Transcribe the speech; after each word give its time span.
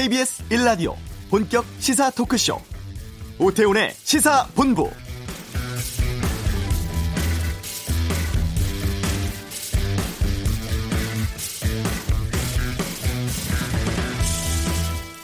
KBS 0.00 0.44
1라디오 0.48 0.94
본격 1.28 1.62
시사 1.78 2.08
토크쇼 2.08 2.58
오태훈의 3.38 3.90
시사본부 3.92 4.90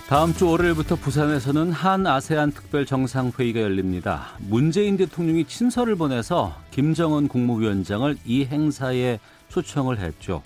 다음 0.09 0.35
주 0.35 0.47
월요일부터 0.47 0.97
부산에서는 0.97 1.73
한 1.73 2.07
아세안 2.07 2.53
특별 2.53 2.85
정상회의가 2.85 3.63
열립니다. 3.63 4.37
문재인 4.41 4.99
대통령이 4.99 5.47
친서를 5.47 5.97
보내서 5.97 6.55
김정은 6.71 7.29
국무위원장을 7.29 8.19
이 8.27 8.45
행사에 8.45 9.21
초청을 9.49 10.01
했죠. 10.01 10.43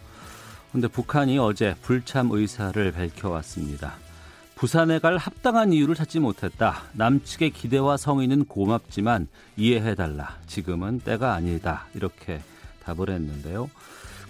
그런데 0.69 0.87
북한이 0.87 1.37
어제 1.41 1.75
불참 1.83 2.29
의사를 2.31 2.93
밝혀왔습니다. 2.93 4.10
부산에 4.61 4.99
갈 4.99 5.17
합당한 5.17 5.73
이유를 5.73 5.95
찾지 5.95 6.21
못했다. 6.21 6.83
남측의 6.93 7.53
기대와 7.53 7.97
성의는 7.97 8.45
고맙지만 8.45 9.27
이해해달라. 9.57 10.37
지금은 10.47 11.01
때가 11.01 11.33
아니다. 11.33 11.87
이렇게 11.95 12.43
답을 12.85 13.09
했는데요. 13.09 13.71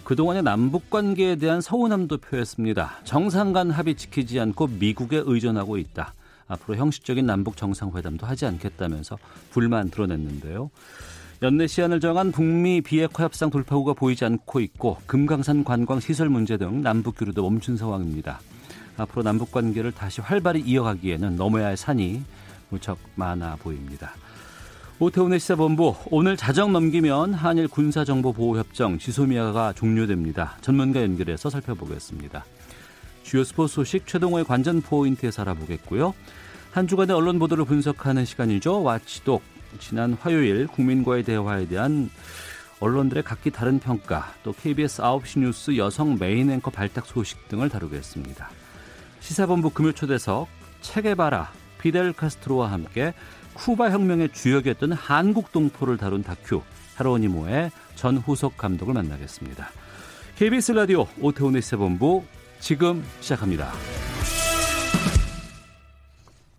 그동안의 0.05 0.43
남북 0.43 0.89
관계에 0.89 1.35
대한 1.35 1.59
서운함도 1.59 2.19
표했습니다. 2.19 2.99
정상 3.03 3.51
간 3.51 3.71
합의 3.71 3.95
지키지 3.95 4.39
않고 4.39 4.67
미국에 4.67 5.21
의존하고 5.25 5.77
있다. 5.77 6.13
앞으로 6.47 6.77
형식적인 6.77 7.25
남북 7.25 7.57
정상회담도 7.57 8.25
하지 8.25 8.45
않겠다면서 8.45 9.17
불만 9.49 9.89
드러냈는데요. 9.89 10.69
연내 11.41 11.67
시한을 11.67 11.99
정한 11.99 12.31
북미 12.31 12.79
비핵화 12.79 13.25
협상 13.25 13.49
돌파구가 13.49 13.95
보이지 13.95 14.23
않고 14.23 14.61
있고 14.61 14.95
금강산 15.07 15.65
관광 15.65 15.99
시설 15.99 16.29
문제 16.29 16.55
등 16.55 16.81
남북 16.81 17.17
교류도 17.17 17.41
멈춘 17.43 17.75
상황입니다. 17.75 18.39
앞으로 19.01 19.23
남북 19.23 19.51
관계를 19.51 19.91
다시 19.91 20.21
활발히 20.21 20.61
이어가기에는 20.61 21.35
넘어야 21.35 21.67
할 21.67 21.77
산이 21.77 22.23
무척 22.69 22.97
많아 23.15 23.57
보입니다. 23.57 24.13
오태훈의 24.99 25.39
시사본부 25.39 25.95
오늘 26.11 26.37
자정 26.37 26.71
넘기면 26.71 27.33
한일 27.33 27.67
군사정보보호협정 27.67 28.99
지소미아가 28.99 29.73
종료됩니다. 29.73 30.57
전문가 30.61 31.01
연결해서 31.01 31.49
살펴보겠습니다. 31.49 32.45
주요 33.23 33.43
스포츠 33.43 33.75
소식 33.75 34.05
최동호의 34.05 34.45
관전 34.45 34.81
포인트에서 34.81 35.41
알아보겠고요. 35.41 36.13
한 36.71 36.87
주간의 36.87 37.15
언론 37.15 37.39
보도를 37.39 37.65
분석하는 37.65 38.25
시간이죠. 38.25 38.83
Watchdog 38.83 39.41
지난 39.79 40.13
화요일 40.13 40.67
국민과의 40.67 41.23
대화에 41.23 41.67
대한 41.67 42.09
언론들의 42.79 43.23
각기 43.23 43.51
다른 43.51 43.79
평가 43.79 44.33
또 44.43 44.53
KBS 44.53 45.01
9시 45.01 45.39
뉴스 45.39 45.77
여성 45.77 46.17
메인 46.19 46.49
앵커 46.51 46.69
발탁 46.71 47.05
소식 47.05 47.47
등을 47.47 47.69
다루겠습니다. 47.69 48.49
시사본부 49.21 49.69
금요초대석 49.69 50.47
체게바라 50.81 51.51
피델 51.79 52.11
카스트로와 52.11 52.71
함께 52.71 53.13
쿠바 53.53 53.91
혁명의 53.91 54.29
주역이었던 54.33 54.91
한국 54.93 55.51
동포를 55.51 55.97
다룬 55.97 56.23
다큐 56.23 56.61
헤로니모의 56.95 57.71
전후석 57.95 58.57
감독을 58.57 58.93
만나겠습니다. 58.93 59.69
KBS 60.35 60.73
라디오 60.73 61.07
오태훈의 61.21 61.61
시사본부 61.61 62.23
지금 62.59 63.03
시작합니다. 63.19 63.71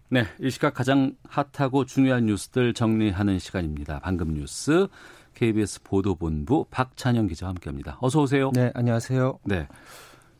네, 0.09 0.27
이 0.41 0.51
시각 0.51 0.75
가장 0.75 1.17
핫하고 1.29 1.85
중요한 1.85 2.27
뉴스들 2.27 2.75
정리하는 2.75 3.39
시간입니다. 3.39 4.01
방금 4.01 4.35
뉴스 4.35 4.87
KBS 5.35 5.83
보도본부 5.83 6.67
박찬영 6.71 7.27
기자와 7.27 7.51
함께합니다. 7.51 7.99
어서 8.01 8.21
오세요. 8.21 8.51
네, 8.55 8.71
안녕하세요. 8.75 9.39
네, 9.45 9.67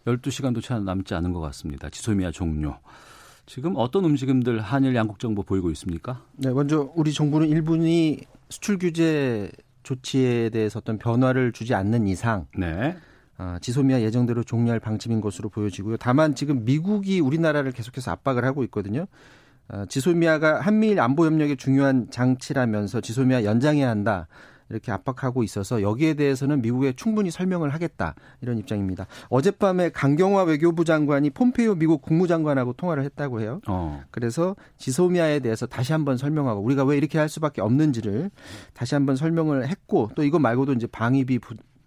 12시간도 0.07 0.63
채 0.63 0.79
남지 0.79 1.15
않은 1.15 1.33
것 1.33 1.41
같습니다. 1.41 1.89
지소미아 1.91 2.31
종료. 2.31 2.77
지금 3.47 3.75
어떤 3.77 4.05
움직임들 4.05 4.61
한일 4.61 4.95
양국 4.95 5.19
정부 5.19 5.43
보이고 5.43 5.71
있습니까? 5.71 6.23
네, 6.37 6.51
먼저 6.51 6.93
우리 6.95 7.13
정부는 7.13 7.49
일본이 7.49 8.21
수출 8.49 8.79
규제 8.79 9.51
조치에 9.83 10.51
대해서 10.51 10.79
어떤 10.79 10.99
변화를 10.99 11.53
주지 11.53 11.75
않는 11.75 12.07
이상 12.07 12.47
네. 12.57 12.97
어, 13.39 13.57
지소미아 13.61 14.01
예정대로 14.03 14.45
종료할 14.45 14.79
방침인 14.79 15.21
것으로 15.21 15.49
보여지고요. 15.49 15.97
다만 15.97 16.35
지금 16.35 16.65
미국이 16.65 17.21
우리나라를 17.21 17.73
계속해서 17.73 18.13
압박을 18.13 18.45
하고 18.45 18.63
있거든요. 18.65 19.07
어, 19.69 19.85
지소미아가 19.89 20.61
한미일 20.61 21.01
안보 21.01 21.27
협력의 21.27 21.57
중요한 21.57 22.09
장치라면서 22.11 23.01
지소미아 23.01 23.45
연장해야 23.45 23.89
한다. 23.89 24.29
이렇게 24.73 24.91
압박하고 24.91 25.43
있어서 25.43 25.83
여기에 25.83 26.15
대해서는 26.15 26.63
미국에 26.63 26.93
충분히 26.95 27.31
설명을 27.31 27.71
하겠다 27.71 28.15
이런 28.41 28.59
입장입니다. 28.59 29.07
어젯밤에 29.29 29.91
강경화 29.91 30.45
외교부 30.45 30.85
장관이 30.85 31.31
폼페이오 31.31 31.77
미국 31.77 32.03
국무장관하고 32.03 32.73
통화를 32.73 33.05
했다고 33.05 33.41
해요. 33.41 33.61
어. 33.69 34.03
그래서 34.11 34.57
지소미아에 34.79 35.41
대해서 35.41 35.67
다시 35.67 35.93
한번 35.93 36.17
설명하고 36.17 36.61
우리가 36.63 36.85
왜 36.85 36.97
이렇게 36.97 37.19
할 37.19 37.29
수밖에 37.29 37.61
없는지를 37.61 38.31
다시 38.73 38.95
한번 38.95 39.17
설명을 39.17 39.69
했고 39.69 40.11
또 40.15 40.25
이거 40.25 40.39
말고도 40.39 40.73
이제 40.73 40.87
방위비 40.87 41.39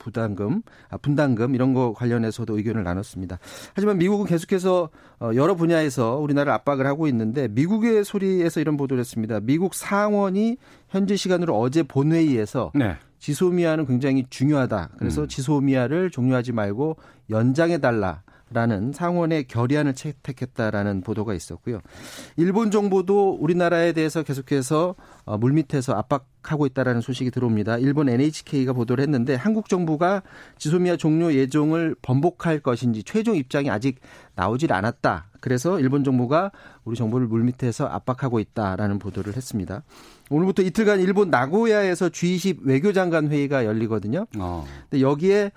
부담금, 0.06 0.62
아, 0.90 0.98
분담금 0.98 1.56
이런 1.56 1.74
거 1.74 1.94
관련해서도 1.94 2.56
의견을 2.56 2.84
나눴습니다. 2.84 3.40
하지만 3.74 3.98
미국은 3.98 4.28
계속해서 4.28 4.90
어, 5.20 5.32
여러 5.34 5.56
분야에서 5.56 6.18
우리나라를 6.18 6.54
압박을 6.54 6.86
하고 6.86 7.08
있는데 7.08 7.48
미국의 7.48 8.06
소리에서 8.06 8.60
이런 8.62 8.78
보도를 8.78 9.02
했습니다. 9.02 9.40
미국 9.40 9.74
상원이 9.74 10.58
현지 10.90 11.18
시간으로 11.18 11.60
어제 11.60 11.82
본회의에서 11.82 12.72
네. 12.76 12.98
지소미아는 13.18 13.88
굉장히 13.88 14.28
중요하다. 14.30 14.92
그래서 15.00 15.24
음. 15.24 15.28
지소미아를 15.28 16.12
종료하지 16.12 16.52
말고 16.52 16.98
연장해 17.32 17.80
달라. 17.80 18.22
라는 18.52 18.94
상원의 18.94 19.48
결의안을 19.48 19.96
채택했다라는 19.96 21.02
보도가 21.02 21.34
있었고요. 21.34 21.80
일본 22.38 22.70
정부도 22.70 23.38
우리나라에 23.40 23.92
대해서 23.92 24.22
계속해서 24.22 24.96
어, 25.26 25.38
물밑에서 25.40 25.94
압박하고 25.94 26.68
있다라는 26.68 27.02
소식이 27.02 27.32
들어옵니다. 27.32 27.80
일본 27.80 28.08
NHK가 28.08 28.74
보도를 28.74 29.02
했는데 29.02 29.34
한국 29.34 29.68
정부가 29.68 30.22
지소미아 30.60 30.98
종료 30.98 31.34
예정을 31.34 31.96
번복할 32.04 32.60
것인지 32.60 33.02
최종 33.02 33.36
입장이 33.36 33.72
아직 33.72 34.00
나오질 34.36 34.72
않았다. 34.74 35.26
그래서 35.40 35.80
일본 35.80 36.04
정부가 36.04 36.52
우리 36.84 36.96
정부를 36.96 37.28
물밑에서 37.28 37.88
압박하고 37.88 38.40
있다라는 38.40 39.00
보도를 39.00 39.36
했습니다. 39.36 39.84
오늘부터 40.30 40.62
이틀간 40.62 41.00
일본 41.00 41.32
나고야에서 41.32 42.10
G20 42.10 42.60
외교장관 42.62 43.30
회의가 43.30 43.66
열리거든요. 43.66 44.28
어. 44.38 44.66
근데 44.90 45.02
여기에 45.02 45.52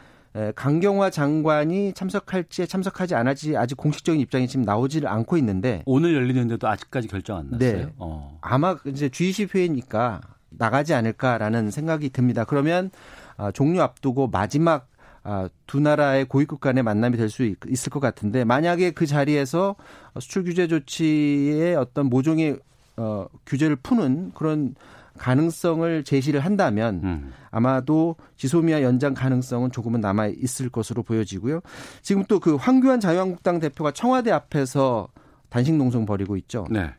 강경화 0.55 1.11
장관이 1.11 1.93
참석할지 1.95 2.67
참석하지 2.67 3.15
않을지 3.15 3.57
아직 3.57 3.77
공식적인 3.77 4.21
입장이 4.21 4.47
지금 4.49 4.65
나오지를 4.65 5.09
않고 5.09 5.37
있는데 5.39 5.83
오늘 5.87 6.15
열리는데도 6.15 6.69
아직까지 6.69 7.09
결정 7.09 7.39
안 7.39 7.51
났어요. 7.51 7.77
네. 7.87 7.93
어. 7.99 8.39
아마 8.41 8.77
이제 8.87 9.09
G20 9.09 9.55
회의니까 9.55 10.21
나가지 10.51 10.95
않을까라는 10.95 11.71
생각이 11.71 12.11
듭니다. 12.11 12.45
그러면 12.45 12.91
아, 13.37 13.51
종료 13.53 13.83
앞두고 13.83 14.29
마지막 14.29 14.89
아, 15.23 15.49
두 15.67 15.81
나라의 15.81 16.25
고위급 16.25 16.61
간의 16.61 16.83
만남이 16.83 17.17
될 17.17 17.29
수 17.29 17.45
있을 17.67 17.91
것 17.91 18.01
같은데 18.01 18.45
만약에 18.45 18.93
그 18.93 19.07
자리에서 19.07 19.77
수출 20.21 20.45
규제 20.45 20.67
조치의 20.67 21.77
어떤 21.77 22.07
모종의 22.07 22.59
어, 22.97 23.27
규제를 23.47 23.77
푸는 23.77 24.33
그런 24.35 24.75
가능성을 25.19 26.05
제시를 26.05 26.41
한다면 26.41 27.01
음. 27.05 27.33
아마도 27.51 28.17
지소미아 28.37 28.83
연장 28.83 29.13
가능성은 29.13 29.71
조금은 29.71 30.01
남아 30.01 30.29
있을 30.29 30.71
것으로 30.71 31.03
보여지고요. 31.03 31.61
지금 32.03 32.25
또 32.25 32.39
그 32.39 32.55
황교안 32.55 33.01
자유한국당 33.01 33.59
대표가 33.59 33.91
청와대 33.91 34.31
앞에서 34.31 35.09
단식 35.49 35.75
농성 35.75 36.07
벌이고 36.07 36.37
있죠. 36.37 36.67
네. 36.71 36.91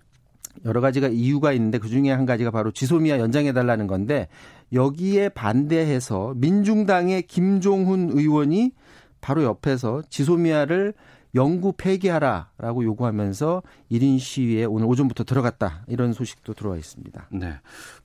여러 0.65 0.81
가지가 0.81 1.07
이유가 1.07 1.53
있는데 1.53 1.77
그 1.77 1.87
중에 1.87 2.11
한 2.11 2.25
가지가 2.25 2.51
바로 2.51 2.71
지소미아 2.71 3.19
연장해 3.19 3.53
달라는 3.53 3.87
건데 3.87 4.27
여기에 4.73 5.29
반대해서 5.29 6.33
민중당의 6.35 7.23
김종훈 7.23 8.09
의원이 8.11 8.73
바로 9.21 9.43
옆에서 9.43 10.03
지소미아를 10.09 10.93
영구 11.35 11.73
폐기하라라고 11.77 12.83
요구하면서 12.83 13.61
1인 13.91 14.19
시위에 14.19 14.65
오늘 14.65 14.87
오전부터 14.87 15.23
들어갔다. 15.23 15.83
이런 15.87 16.11
소식도 16.11 16.53
들어와 16.53 16.75
있습니다. 16.75 17.27
네. 17.31 17.53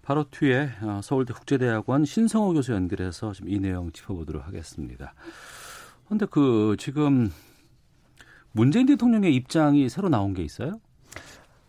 바로 0.05 0.25
뒤에 0.31 0.71
어, 0.83 1.01
서울대 1.03 1.33
국제대학원 1.33 2.05
신성호 2.05 2.53
교수 2.53 2.73
연결해서 2.73 3.33
좀이 3.33 3.59
내용 3.59 3.91
짚어보도록 3.91 4.47
하겠습니다. 4.47 5.15
그런데 6.05 6.27
그 6.27 6.77
지금 6.79 7.31
문재인 8.53 8.87
대통령의 8.87 9.35
입장이 9.35 9.89
새로 9.89 10.11
나온 10.11 10.35
게 10.35 10.43
있어요? 10.43 10.81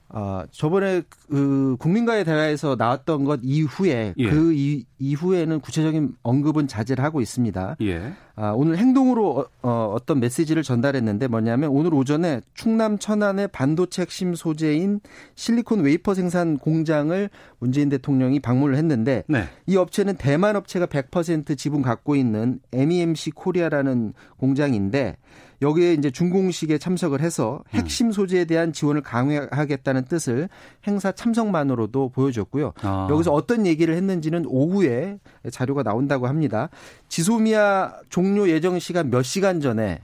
아, 0.10 0.46
저번에 0.52 1.02
그 1.30 1.75
국민과의 1.80 2.25
대화에서 2.25 2.75
나왔던 2.78 3.24
것 3.25 3.40
이후에 3.44 4.13
예. 4.18 4.30
그 4.30 4.54
이, 4.54 4.86
이후에는 5.00 5.60
구체적인 5.60 6.16
언급은 6.22 6.68
자제를 6.68 7.04
하고 7.04 7.22
있습니다. 7.22 7.78
예. 7.81 8.13
아, 8.36 8.52
오늘 8.52 8.78
행동으로 8.78 9.40
어, 9.40 9.46
어, 9.63 9.94
어떤 9.96 10.19
메시지를 10.19 10.62
전달했는데 10.62 11.28
뭐냐면 11.28 11.69
오늘 11.72 11.94
오전에 11.94 12.42
충남 12.54 13.00
천안의 13.00 13.48
반도체 13.48 14.04
핵심 14.04 14.36
소재인 14.36 15.00
실리콘 15.36 15.81
웨이퍼 15.81 16.13
생산 16.13 16.57
공장을 16.57 17.30
문재인 17.60 17.90
대통령이 17.90 18.40
방문을 18.40 18.75
했는데 18.75 19.24
네. 19.28 19.46
이 19.66 19.75
업체는 19.75 20.18
대만 20.18 20.56
업체가 20.56 20.86
100% 20.86 21.57
지분 21.57 21.81
갖고 21.81 22.16
있는 22.16 22.60
MEMC 22.72 23.31
코리아라는 23.31 24.13
공장인데 24.38 25.18
여기에 25.65 25.94
이제 25.94 26.12
준공식에 26.12 26.77
참석을 26.77 27.21
해서 27.21 27.63
핵심 27.71 28.12
소재에 28.12 28.45
대한 28.45 28.71
지원을 28.71 29.01
강화하겠다는 29.01 30.06
뜻을 30.06 30.47
행사 30.88 31.12
참석만으로도 31.12 32.09
보여줬고요. 32.09 32.73
아. 32.83 33.07
여기서 33.09 33.33
어떤 33.33 33.65
얘기를 33.65 33.95
했는지는 33.95 34.45
오후에 34.47 35.19
자료가 35.51 35.81
나온다고 35.81 36.27
합니다. 36.27 36.69
지소미아 37.09 37.94
종료 38.09 38.47
예정 38.47 38.77
시간 38.77 39.09
몇 39.09 39.23
시간 39.23 39.59
전에 39.59 40.01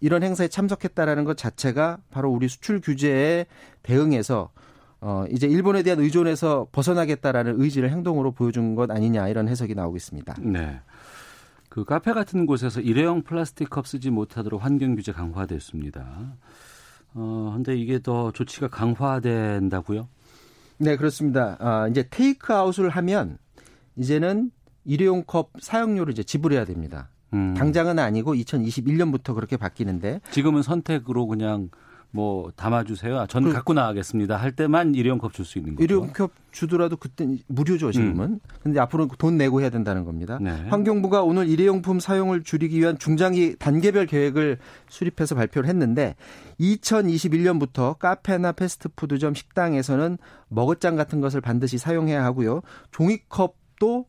이런 0.00 0.24
행사에 0.24 0.48
참석했다라는 0.48 1.24
것 1.24 1.36
자체가 1.36 1.98
바로 2.10 2.30
우리 2.30 2.48
수출 2.48 2.80
규제에 2.80 3.46
대응해서 3.82 4.50
어 5.00 5.24
이제 5.30 5.46
일본에 5.46 5.84
대한 5.84 6.00
의존에서 6.00 6.66
벗어나겠다라는 6.72 7.60
의지를 7.60 7.90
행동으로 7.90 8.32
보여준 8.32 8.74
것 8.74 8.90
아니냐 8.90 9.28
이런 9.28 9.46
해석이 9.46 9.76
나오고 9.76 9.96
있습니다. 9.96 10.34
네. 10.40 10.80
그 11.68 11.84
카페 11.84 12.12
같은 12.12 12.46
곳에서 12.46 12.80
일회용 12.80 13.22
플라스틱 13.22 13.70
컵 13.70 13.86
쓰지 13.86 14.10
못하도록 14.10 14.62
환경 14.62 14.94
규제 14.94 15.12
강화됐습니다. 15.12 16.36
어, 17.14 17.52
근데 17.54 17.76
이게 17.76 18.00
더 18.00 18.30
조치가 18.32 18.68
강화된다고요? 18.68 20.08
네, 20.78 20.96
그렇습니다. 20.96 21.56
아, 21.60 21.88
이제 21.88 22.06
테이크아웃을 22.08 22.88
하면 22.88 23.38
이제는 23.96 24.50
일회용 24.84 25.24
컵 25.26 25.50
사용료를 25.60 26.12
이제 26.12 26.22
지불해야 26.22 26.64
됩니다. 26.64 27.10
음. 27.34 27.54
당장은 27.54 27.98
아니고 27.98 28.34
2021년부터 28.34 29.34
그렇게 29.34 29.56
바뀌는데 29.56 30.20
지금은 30.30 30.62
선택으로 30.62 31.26
그냥 31.26 31.68
뭐 32.10 32.50
담아주세요. 32.56 33.26
전 33.28 33.44
그, 33.44 33.52
갖고 33.52 33.74
나가겠습니다. 33.74 34.36
할 34.36 34.52
때만 34.52 34.94
일회용 34.94 35.18
컵 35.18 35.32
줄 35.32 35.44
수 35.44 35.58
있는 35.58 35.74
거죠. 35.74 35.84
일회용 35.84 36.12
컵 36.12 36.30
주더라도 36.52 36.96
그때 36.96 37.26
무료죠 37.46 37.92
지금은. 37.92 38.24
음. 38.26 38.40
근데 38.62 38.80
앞으로는 38.80 39.10
돈 39.18 39.36
내고 39.36 39.60
해야 39.60 39.68
된다는 39.70 40.04
겁니다. 40.04 40.38
네. 40.40 40.50
환경부가 40.68 41.22
오늘 41.22 41.48
일회용품 41.48 42.00
사용을 42.00 42.42
줄이기 42.42 42.78
위한 42.80 42.98
중장기 42.98 43.56
단계별 43.58 44.06
계획을 44.06 44.58
수립해서 44.88 45.34
발표를 45.34 45.68
했는데 45.68 46.16
2021년부터 46.60 47.98
카페나 47.98 48.52
패스트푸드점 48.52 49.34
식당에서는 49.34 50.18
머그잔 50.48 50.96
같은 50.96 51.20
것을 51.20 51.40
반드시 51.40 51.78
사용해야 51.78 52.24
하고요. 52.24 52.62
종이컵도 52.90 54.06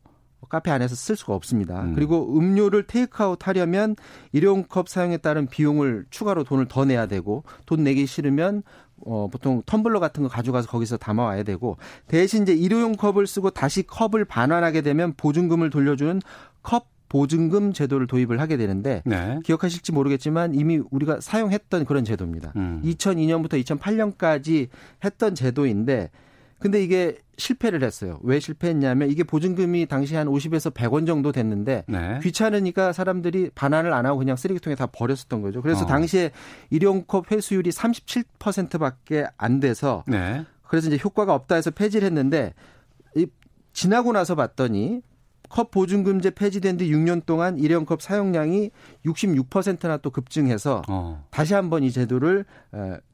카페 0.50 0.70
안에서 0.70 0.94
쓸 0.94 1.16
수가 1.16 1.34
없습니다. 1.34 1.82
음. 1.82 1.94
그리고 1.94 2.36
음료를 2.36 2.82
테이크아웃 2.82 3.46
하려면 3.46 3.96
일회용컵 4.32 4.88
사용에 4.88 5.16
따른 5.16 5.46
비용을 5.46 6.04
추가로 6.10 6.44
돈을 6.44 6.66
더 6.68 6.84
내야 6.84 7.06
되고 7.06 7.44
돈 7.64 7.84
내기 7.84 8.04
싫으면 8.04 8.62
어, 9.06 9.28
보통 9.32 9.62
텀블러 9.62 10.00
같은 10.00 10.22
거 10.22 10.28
가져가서 10.28 10.68
거기서 10.68 10.98
담아와야 10.98 11.44
되고 11.44 11.78
대신 12.06 12.42
이제 12.42 12.52
일회용 12.52 12.96
컵을 12.96 13.26
쓰고 13.26 13.50
다시 13.50 13.82
컵을 13.82 14.26
반환하게 14.26 14.82
되면 14.82 15.14
보증금을 15.16 15.70
돌려주는 15.70 16.20
컵 16.62 16.88
보증금 17.08 17.72
제도를 17.72 18.06
도입을 18.06 18.40
하게 18.40 18.56
되는데 18.56 19.02
네. 19.04 19.40
기억하실지 19.44 19.92
모르겠지만 19.92 20.54
이미 20.54 20.80
우리가 20.90 21.20
사용했던 21.20 21.84
그런 21.84 22.04
제도입니다. 22.04 22.52
음. 22.56 22.80
2002년부터 22.84 23.62
2008년까지 23.64 24.68
했던 25.04 25.34
제도인데 25.34 26.10
근데 26.60 26.82
이게 26.82 27.18
실패를 27.38 27.82
했어요. 27.82 28.18
왜 28.22 28.38
실패했냐면 28.38 29.10
이게 29.10 29.24
보증금이 29.24 29.86
당시 29.86 30.14
한 30.14 30.26
50에서 30.26 30.72
100원 30.72 31.06
정도 31.06 31.32
됐는데 31.32 31.84
네. 31.88 32.20
귀찮으니까 32.22 32.92
사람들이 32.92 33.50
반환을 33.54 33.92
안 33.92 34.04
하고 34.04 34.18
그냥 34.18 34.36
쓰레기통에 34.36 34.76
다 34.76 34.86
버렸었던 34.86 35.40
거죠. 35.40 35.62
그래서 35.62 35.84
어. 35.84 35.86
당시에 35.86 36.32
일용컵 36.68 37.32
회수율이 37.32 37.70
37%밖에 37.70 39.26
안 39.38 39.58
돼서 39.58 40.04
네. 40.06 40.44
그래서 40.68 40.88
이제 40.88 40.98
효과가 41.02 41.34
없다 41.34 41.54
해서 41.54 41.70
폐지를 41.70 42.06
했는데 42.06 42.52
이 43.16 43.26
지나고 43.72 44.12
나서 44.12 44.34
봤더니 44.34 45.00
컵 45.50 45.72
보증금제 45.72 46.30
폐지된 46.30 46.76
뒤 46.76 46.90
6년 46.92 47.26
동안 47.26 47.58
일회용컵 47.58 48.00
사용량이 48.00 48.70
66%나 49.04 49.96
또 49.98 50.10
급증해서 50.10 50.82
어. 50.88 51.24
다시 51.30 51.54
한번 51.54 51.82
이 51.82 51.90
제도를 51.90 52.44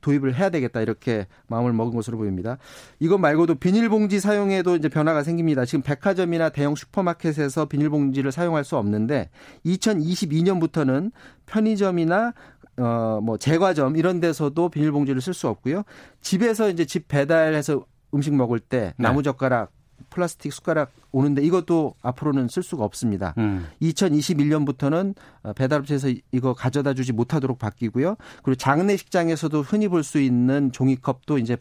도입을 0.03 0.35
해야 0.35 0.51
되겠다 0.51 0.83
이렇게 0.83 1.27
마음을 1.49 1.73
먹은 1.73 1.95
것으로 1.95 2.19
보입니다. 2.19 2.59
이것 3.01 3.17
말고도 3.19 3.57
비닐봉지 3.57 4.21
사용에도 4.21 4.77
이제 4.77 4.89
변화가 4.91 5.23
생깁니다. 5.23 5.65
지금 5.65 5.83
백화점이나 5.83 6.51
대형 6.51 6.75
슈퍼마켓에서 6.75 7.65
비닐봉지를 7.65 8.31
사용할 8.31 8.65
수 8.65 8.77
없는데 8.77 9.31
2022년부터는 9.65 11.13
편의점이나 11.47 12.35
어뭐 12.79 13.39
제과점 13.39 13.97
이런 13.97 14.21
데서도 14.21 14.69
비닐봉지를 14.69 15.23
쓸 15.23 15.33
수 15.33 15.49
없고요. 15.49 15.85
집에서 16.21 16.69
이제 16.69 16.85
집 16.85 17.09
배달해서 17.09 17.87
음식 18.13 18.35
먹을 18.35 18.61
때 18.61 18.93
네. 18.99 19.03
나무 19.03 19.23
젓가락 19.23 19.73
플라스틱 20.17 20.53
숟가락 20.53 20.91
오는데 21.13 21.43
이것도 21.43 21.95
앞으로는 22.01 22.49
쓸 22.49 22.63
수가 22.63 22.85
없습니다. 22.85 23.35
음. 23.37 23.67
2021년부터는 23.83 25.15
어, 25.43 25.53
배달업체에서 25.53 26.09
이거 26.33 26.55
가져다 26.55 26.95
주지 26.95 27.13
못하도록 27.13 27.59
바뀌고요. 27.59 28.17
그리고 28.43 28.57
장례식장에서도 28.57 29.61
흔히 29.63 29.89
볼 29.89 30.03
수 30.07 30.21
있는 30.21 30.71
종이컵도 30.73 31.39
이제 31.39 31.57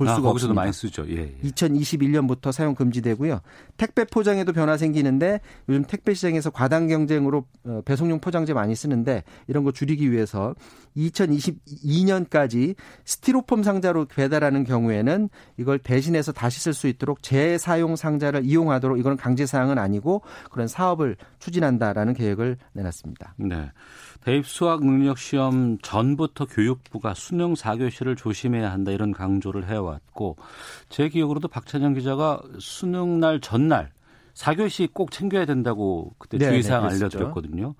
볼 0.00 0.08
아, 0.08 0.14
수가 0.14 0.28
거기서도 0.28 0.52
없습니다. 0.52 0.60
많이 0.62 0.72
쓰죠. 0.72 1.04
예, 1.10 1.30
예. 1.44 1.48
2021년부터 1.50 2.52
사용 2.52 2.74
금지되고요. 2.74 3.42
택배 3.76 4.06
포장에도 4.06 4.54
변화 4.54 4.78
생기는데 4.78 5.42
요즘 5.68 5.84
택배 5.84 6.14
시장에서 6.14 6.48
과당 6.48 6.88
경쟁으로 6.88 7.44
어, 7.66 7.82
배송용 7.84 8.20
포장재 8.20 8.54
많이 8.54 8.74
쓰는데 8.74 9.24
이런 9.46 9.62
거 9.62 9.72
줄이기 9.72 10.10
위해서 10.10 10.54
2022년까지 10.96 12.76
스티로폼 13.04 13.62
상자로 13.62 14.06
배달하는 14.06 14.64
경우에는 14.64 15.28
이걸 15.58 15.78
대신해서 15.78 16.32
다시 16.32 16.60
쓸 16.60 16.72
수 16.72 16.88
있도록 16.88 17.22
재사용 17.22 17.94
상자를 17.94 18.46
이용하도록 18.46 18.98
이건 18.98 19.18
강제 19.18 19.44
사항은 19.44 19.76
아니고 19.76 20.22
그런 20.50 20.66
사업을 20.66 21.16
추진한다라는 21.40 22.14
계획을 22.14 22.56
내놨습니다. 22.72 23.34
네. 23.36 23.70
대입 24.24 24.46
수학 24.46 24.84
능력 24.84 25.18
시험 25.18 25.78
전부터 25.78 26.44
교육부가 26.46 27.14
수능 27.14 27.54
4교시를 27.54 28.16
조심해야 28.16 28.70
한다 28.70 28.92
이런 28.92 29.12
강조를 29.12 29.66
해왔고 29.66 30.36
제 30.90 31.08
기억으로도 31.08 31.48
박찬영 31.48 31.94
기자가 31.94 32.42
수능 32.58 33.18
날 33.18 33.40
전날 33.40 33.90
4교시 34.34 34.92
꼭 34.92 35.10
챙겨야 35.10 35.46
된다고 35.46 36.14
그때 36.18 36.38
네, 36.38 36.46
주의사항 36.46 36.88
네, 36.88 36.94
알려드렸거든요. 36.94 37.74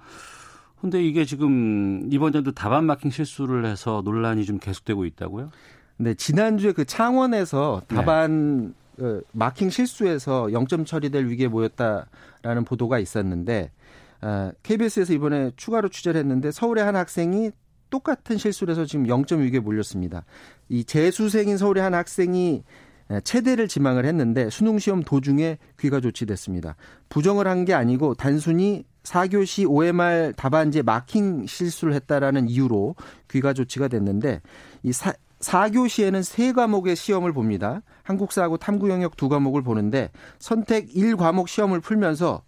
근데 0.80 1.04
이게 1.04 1.26
지금 1.26 2.08
이번 2.10 2.32
연도 2.34 2.52
답안 2.52 2.84
마킹 2.84 3.10
실수를 3.10 3.66
해서 3.66 4.00
논란이 4.02 4.46
좀 4.46 4.58
계속되고 4.58 5.04
있다고요? 5.04 5.50
네, 5.98 6.14
지난주에 6.14 6.72
그 6.72 6.86
창원에서 6.86 7.82
답안 7.86 8.68
네. 8.68 8.72
그 8.96 9.22
마킹 9.32 9.68
실수에서 9.68 10.46
0점 10.46 10.86
처리될 10.86 11.26
위기에 11.26 11.48
모였다라는 11.48 12.64
보도가 12.66 12.98
있었는데 12.98 13.70
아, 13.74 13.79
KBS에서 14.62 15.12
이번에 15.12 15.52
추가로 15.56 15.88
취재를 15.88 16.18
했는데 16.20 16.50
서울의 16.50 16.84
한 16.84 16.96
학생이 16.96 17.50
똑같은 17.90 18.38
실수를 18.38 18.72
해서 18.72 18.84
지금 18.84 19.06
0점 19.06 19.40
위기에 19.40 19.60
몰렸습니다. 19.60 20.24
이 20.68 20.84
재수생인 20.84 21.56
서울의 21.56 21.82
한 21.82 21.94
학생이 21.94 22.62
체대를 23.24 23.66
지망을 23.66 24.04
했는데 24.04 24.48
수능 24.50 24.78
시험 24.78 25.02
도중에 25.02 25.58
귀가 25.80 26.00
조치됐습니다. 26.00 26.76
부정을 27.08 27.48
한 27.48 27.64
게 27.64 27.74
아니고 27.74 28.14
단순히 28.14 28.84
4교시 29.02 29.68
OMR 29.68 30.34
답안지에 30.36 30.82
마킹 30.82 31.46
실수를 31.46 31.94
했다라는 31.94 32.48
이유로 32.48 32.94
귀가 33.28 33.52
조치가 33.52 33.88
됐는데 33.88 34.40
이 34.84 34.92
4, 34.92 35.12
4교시에는 35.40 36.22
세 36.22 36.52
과목의 36.52 36.94
시험을 36.94 37.32
봅니다. 37.32 37.82
한국사하고 38.04 38.58
탐구 38.58 38.90
영역 38.90 39.16
두 39.16 39.28
과목을 39.28 39.62
보는데 39.62 40.10
선택 40.38 40.90
1과목 40.90 41.48
시험을 41.48 41.80
풀면서 41.80 42.42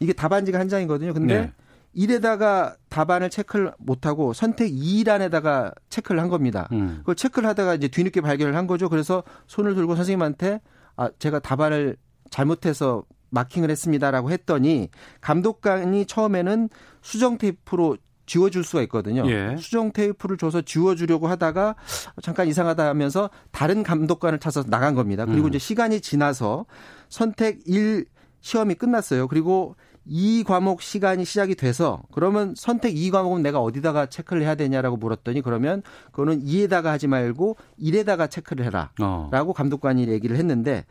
이게 0.00 0.12
답안지가 0.12 0.58
한 0.58 0.68
장이거든요. 0.68 1.12
근데 1.12 1.40
네. 1.40 1.52
1에다가 1.96 2.76
답안을 2.88 3.30
체크를 3.30 3.72
못하고 3.78 4.32
선택 4.32 4.70
2란에다가 4.70 5.74
체크를 5.88 6.20
한 6.20 6.28
겁니다. 6.28 6.68
음. 6.72 6.98
그걸 6.98 7.14
체크를 7.16 7.48
하다가 7.48 7.74
이제 7.74 7.88
뒤늦게 7.88 8.20
발견을 8.20 8.54
한 8.54 8.66
거죠. 8.66 8.88
그래서 8.88 9.22
손을 9.46 9.74
들고 9.74 9.96
선생님한테 9.96 10.60
아, 10.96 11.10
제가 11.18 11.38
답안을 11.40 11.96
잘못해서 12.30 13.04
마킹을 13.30 13.70
했습니다라고 13.70 14.30
했더니 14.30 14.90
감독관이 15.20 16.06
처음에는 16.06 16.68
수정 17.02 17.38
테이프로 17.38 17.96
지워줄 18.26 18.62
수가 18.62 18.82
있거든요. 18.82 19.28
예. 19.30 19.56
수정 19.58 19.90
테이프를 19.90 20.36
줘서 20.36 20.60
지워주려고 20.60 21.28
하다가 21.28 21.76
잠깐 22.22 22.46
이상하다 22.46 22.86
하면서 22.86 23.30
다른 23.50 23.82
감독관을 23.82 24.38
찾아서 24.38 24.68
나간 24.68 24.94
겁니다. 24.94 25.24
그리고 25.24 25.46
음. 25.46 25.48
이제 25.48 25.58
시간이 25.58 26.00
지나서 26.00 26.66
선택 27.08 27.60
1 27.66 28.04
시험이 28.40 28.74
끝났어요. 28.74 29.28
그리고 29.28 29.76
이 30.08 30.42
과목 30.42 30.80
시간이 30.80 31.24
시작이 31.24 31.54
돼서 31.54 32.02
그러면 32.12 32.54
선택 32.56 32.96
이 32.96 33.10
과목은 33.10 33.42
내가 33.42 33.60
어디다가 33.60 34.06
체크를 34.06 34.42
해야 34.42 34.54
되냐라고 34.54 34.96
물었더니 34.96 35.42
그러면 35.42 35.82
그거는 36.10 36.42
2에다가 36.42 36.84
하지 36.84 37.06
말고 37.06 37.56
1에다가 37.78 38.30
체크를 38.30 38.64
해라. 38.64 38.90
어. 39.00 39.28
라고 39.30 39.52
감독관이 39.52 40.08
얘기를 40.08 40.36
했는데 40.36 40.86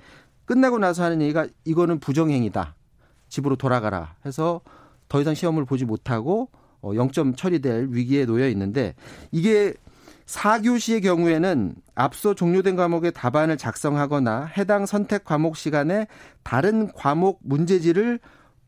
끝나고 0.45 0.77
나서 0.77 1.03
하는 1.03 1.21
얘기가 1.21 1.47
이거는 1.65 1.99
부정행위다. 1.99 2.75
집으로 3.27 3.55
돌아가라 3.55 4.15
해서 4.25 4.61
더 5.09 5.19
이상 5.19 5.33
시험을 5.33 5.65
보지 5.65 5.85
못하고 5.85 6.49
0점 6.81 7.33
어, 7.33 7.35
처리될 7.35 7.87
위기에 7.91 8.25
놓여 8.25 8.47
있는데 8.49 8.93
이게 9.31 9.73
4교시의 10.27 11.01
경우에는 11.01 11.75
앞서 11.95 12.33
종료된 12.33 12.75
과목의 12.75 13.13
답안을 13.13 13.57
작성하거나 13.57 14.51
해당 14.57 14.85
선택 14.85 15.23
과목 15.23 15.55
시간에 15.55 16.07
다른 16.43 16.91
과목 16.91 17.39
문제지를 17.43 18.19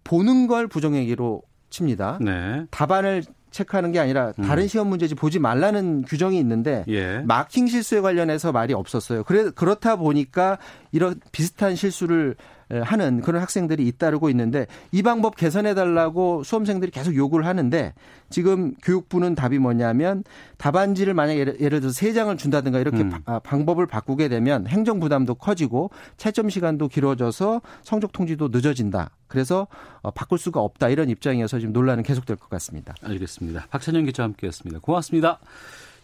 보는 0.03 0.47
걸 0.47 0.67
부정행위로 0.67 1.41
칩니다. 1.69 2.19
네. 2.21 2.65
답안을 2.71 3.23
체크하는 3.51 3.91
게 3.91 3.99
아니라 3.99 4.33
음. 4.37 4.43
다른 4.43 4.63
음. 4.63 4.67
시험 4.67 4.87
문제지 4.87 5.15
보지 5.15 5.39
말라는 5.39 6.03
규정이 6.03 6.37
있는데 6.39 6.83
예. 6.87 7.19
마킹 7.19 7.67
실수에 7.67 8.01
관련해서 8.01 8.51
말이 8.51 8.73
없었어요. 8.73 9.23
그래 9.23 9.49
그렇다 9.51 9.95
보니까 9.95 10.57
이런 10.91 11.19
비슷한 11.31 11.75
실수를 11.75 12.35
하는 12.69 13.21
그런 13.21 13.41
학생들이 13.41 13.87
잇따르고 13.87 14.29
있는데 14.29 14.67
이 14.91 15.01
방법 15.01 15.35
개선해 15.35 15.73
달라고 15.73 16.43
수험생들이 16.43 16.91
계속 16.91 17.15
요구를 17.15 17.45
하는데 17.45 17.93
지금 18.29 18.75
교육부는 18.83 19.35
답이 19.35 19.57
뭐냐면 19.57 20.23
답안지를 20.57 21.13
만약 21.13 21.37
예를, 21.37 21.57
들어서 21.57 21.89
세 21.89 22.13
장을 22.13 22.35
준다든가 22.35 22.79
이렇게 22.79 22.99
음. 23.01 23.09
바, 23.25 23.39
방법을 23.39 23.87
바꾸게 23.87 24.27
되면 24.29 24.67
행정 24.67 24.99
부담도 24.99 25.35
커지고 25.35 25.89
채점 26.17 26.49
시간도 26.49 26.89
길어져서 26.89 27.61
성적 27.81 28.11
통지도 28.11 28.49
늦어진다. 28.49 29.09
그래서 29.27 29.67
어, 30.01 30.11
바꿀 30.11 30.37
수가 30.37 30.59
없다 30.59 30.89
이런 30.89 31.09
입장이어서 31.09 31.59
지금 31.59 31.73
논란은 31.73 32.03
계속될 32.03 32.37
것 32.37 32.49
같습니다. 32.49 32.93
알겠습니다. 33.03 33.67
박찬영 33.69 34.05
기자 34.05 34.23
함께했습니다. 34.23 34.79
고맙습니다. 34.81 35.39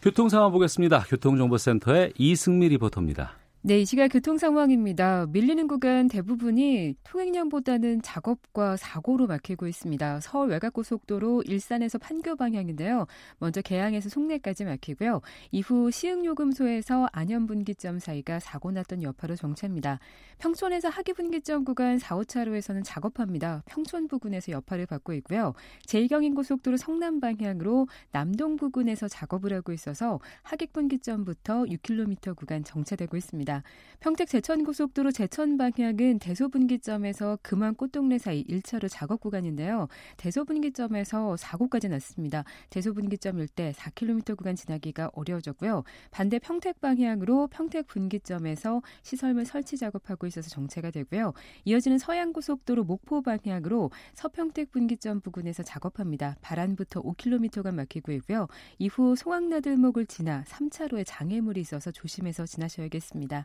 교통 0.01 0.29
상황 0.29 0.51
보겠습니다. 0.51 1.03
교통정보센터의 1.09 2.13
이승미 2.17 2.69
리포터입니다. 2.69 3.33
네, 3.67 3.79
이 3.79 3.85
시각 3.85 4.09
교통 4.09 4.37
상황입니다. 4.37 5.25
밀리는 5.25 5.67
구간 5.67 6.07
대부분이 6.07 6.93
통행량보다는 7.03 8.03
작업과 8.03 8.77
사고로 8.77 9.25
막히고 9.25 9.65
있습니다. 9.65 10.19
서울 10.19 10.49
외곽고속도로 10.49 11.41
일산에서 11.47 11.97
판교 11.97 12.35
방향인데요. 12.35 13.07
먼저 13.39 13.63
개항에서 13.63 14.09
송내까지 14.09 14.65
막히고요. 14.65 15.21
이후 15.49 15.89
시흥요금소에서 15.89 17.09
안현분기점 17.11 17.97
사이가 17.97 18.39
사고 18.39 18.69
났던 18.69 19.01
여파로 19.01 19.35
정체입니다. 19.35 19.97
평촌에서 20.37 20.89
하기분기점 20.89 21.65
구간 21.65 21.97
4, 21.97 22.17
5차로에서는 22.17 22.83
작업합니다. 22.85 23.63
평촌 23.65 24.07
부근에서 24.07 24.51
여파를 24.51 24.85
받고 24.85 25.13
있고요. 25.13 25.55
제2경인고속도로 25.87 26.77
성남 26.77 27.19
방향으로 27.19 27.87
남동 28.11 28.57
부근에서 28.57 29.07
작업을 29.07 29.53
하고 29.53 29.73
있어서 29.73 30.19
하객분기점부터 30.43 31.63
6km 31.63 32.35
구간 32.35 32.63
정체되고 32.63 33.17
있습니다. 33.17 33.54
평택 33.99 34.27
제천고속도로 34.29 35.11
제천 35.11 35.57
방향은 35.57 36.19
대소분기점에서 36.19 37.39
금암 37.41 37.75
꽃동네 37.75 38.17
사이 38.17 38.43
1차로 38.45 38.87
작업 38.89 39.19
구간인데요. 39.19 39.87
대소분기점에서 40.17 41.37
사고까지 41.37 41.89
났습니다. 41.89 42.43
대소분기점 42.69 43.39
일대 43.39 43.71
4km 43.71 44.37
구간 44.37 44.55
지나기가 44.55 45.09
어려워졌고요. 45.13 45.83
반대 46.11 46.39
평택 46.39 46.81
방향으로 46.81 47.47
평택 47.47 47.87
분기점에서 47.87 48.81
시설물 49.01 49.45
설치 49.45 49.77
작업하고 49.77 50.27
있어서 50.27 50.49
정체가 50.49 50.91
되고요. 50.91 51.33
이어지는 51.63 51.97
서양고속도로 51.97 52.83
목포 52.83 53.21
방향으로 53.21 53.91
서평택 54.13 54.71
분기점 54.71 55.21
부근에서 55.21 55.63
작업합니다. 55.63 56.35
바란부터 56.41 57.01
5km가 57.01 57.73
막히고 57.73 58.11
있고요. 58.13 58.47
이후 58.77 59.15
송악나들목을 59.15 60.05
지나 60.05 60.43
3차로에 60.43 61.03
장애물이 61.05 61.61
있어서 61.61 61.91
조심해서 61.91 62.45
지나셔야겠습니다. 62.45 63.44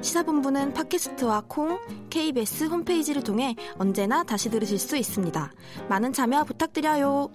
시사본부는 0.00 0.74
팟캐스트와 0.74 1.44
콩, 1.48 1.78
KBS 2.10 2.64
홈페이지를 2.64 3.22
통해 3.22 3.54
언제나 3.78 4.22
다시 4.22 4.50
들으실 4.50 4.78
수 4.78 4.96
있습니다. 4.96 5.52
많은 5.88 6.12
참여 6.12 6.44
부탁드려요. 6.44 7.30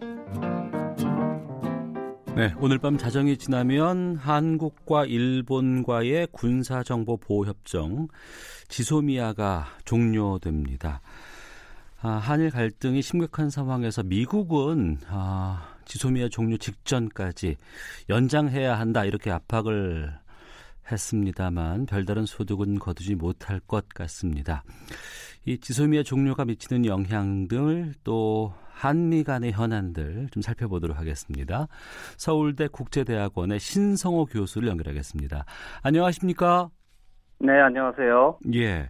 네, 2.36 2.54
오늘 2.60 2.78
밤 2.78 2.98
자정이 2.98 3.38
지나면 3.38 4.16
한국과 4.16 5.06
일본과의 5.06 6.30
군사정보 6.32 7.18
보호협정 7.18 8.08
지소미아가 8.70 9.66
종료됩니다. 9.84 11.02
아, 12.02 12.10
한일 12.10 12.50
갈등이 12.50 13.02
심각한 13.02 13.50
상황에서 13.50 14.02
미국은 14.02 14.98
아, 15.08 15.76
지소미아 15.86 16.30
종료 16.30 16.58
직전까지 16.58 17.58
연장해야 18.10 18.80
한다 18.80 19.04
이렇게 19.04 19.30
압박을 19.30 20.18
했습니다만 20.92 21.86
별다른 21.86 22.26
소득은 22.26 22.80
거두지 22.80 23.16
못할 23.16 23.60
것 23.60 23.88
같습니다. 23.90 24.64
이 25.46 25.58
지소미아 25.58 26.04
종료가 26.04 26.46
미치는 26.46 26.86
영향 26.86 27.48
등을 27.48 27.94
또 28.04 28.54
한미 28.70 29.24
간의 29.24 29.52
현안들 29.52 30.30
좀 30.32 30.42
살펴보도록 30.42 30.98
하겠습니다. 30.98 31.68
서울대 32.18 32.68
국제대학원의 32.68 33.60
신성호 33.60 34.26
교수를 34.26 34.70
연결하겠습니다. 34.70 35.46
안녕하십니까? 35.84 36.70
네, 37.40 37.60
안녕하세요. 37.60 38.40
예. 38.54 38.90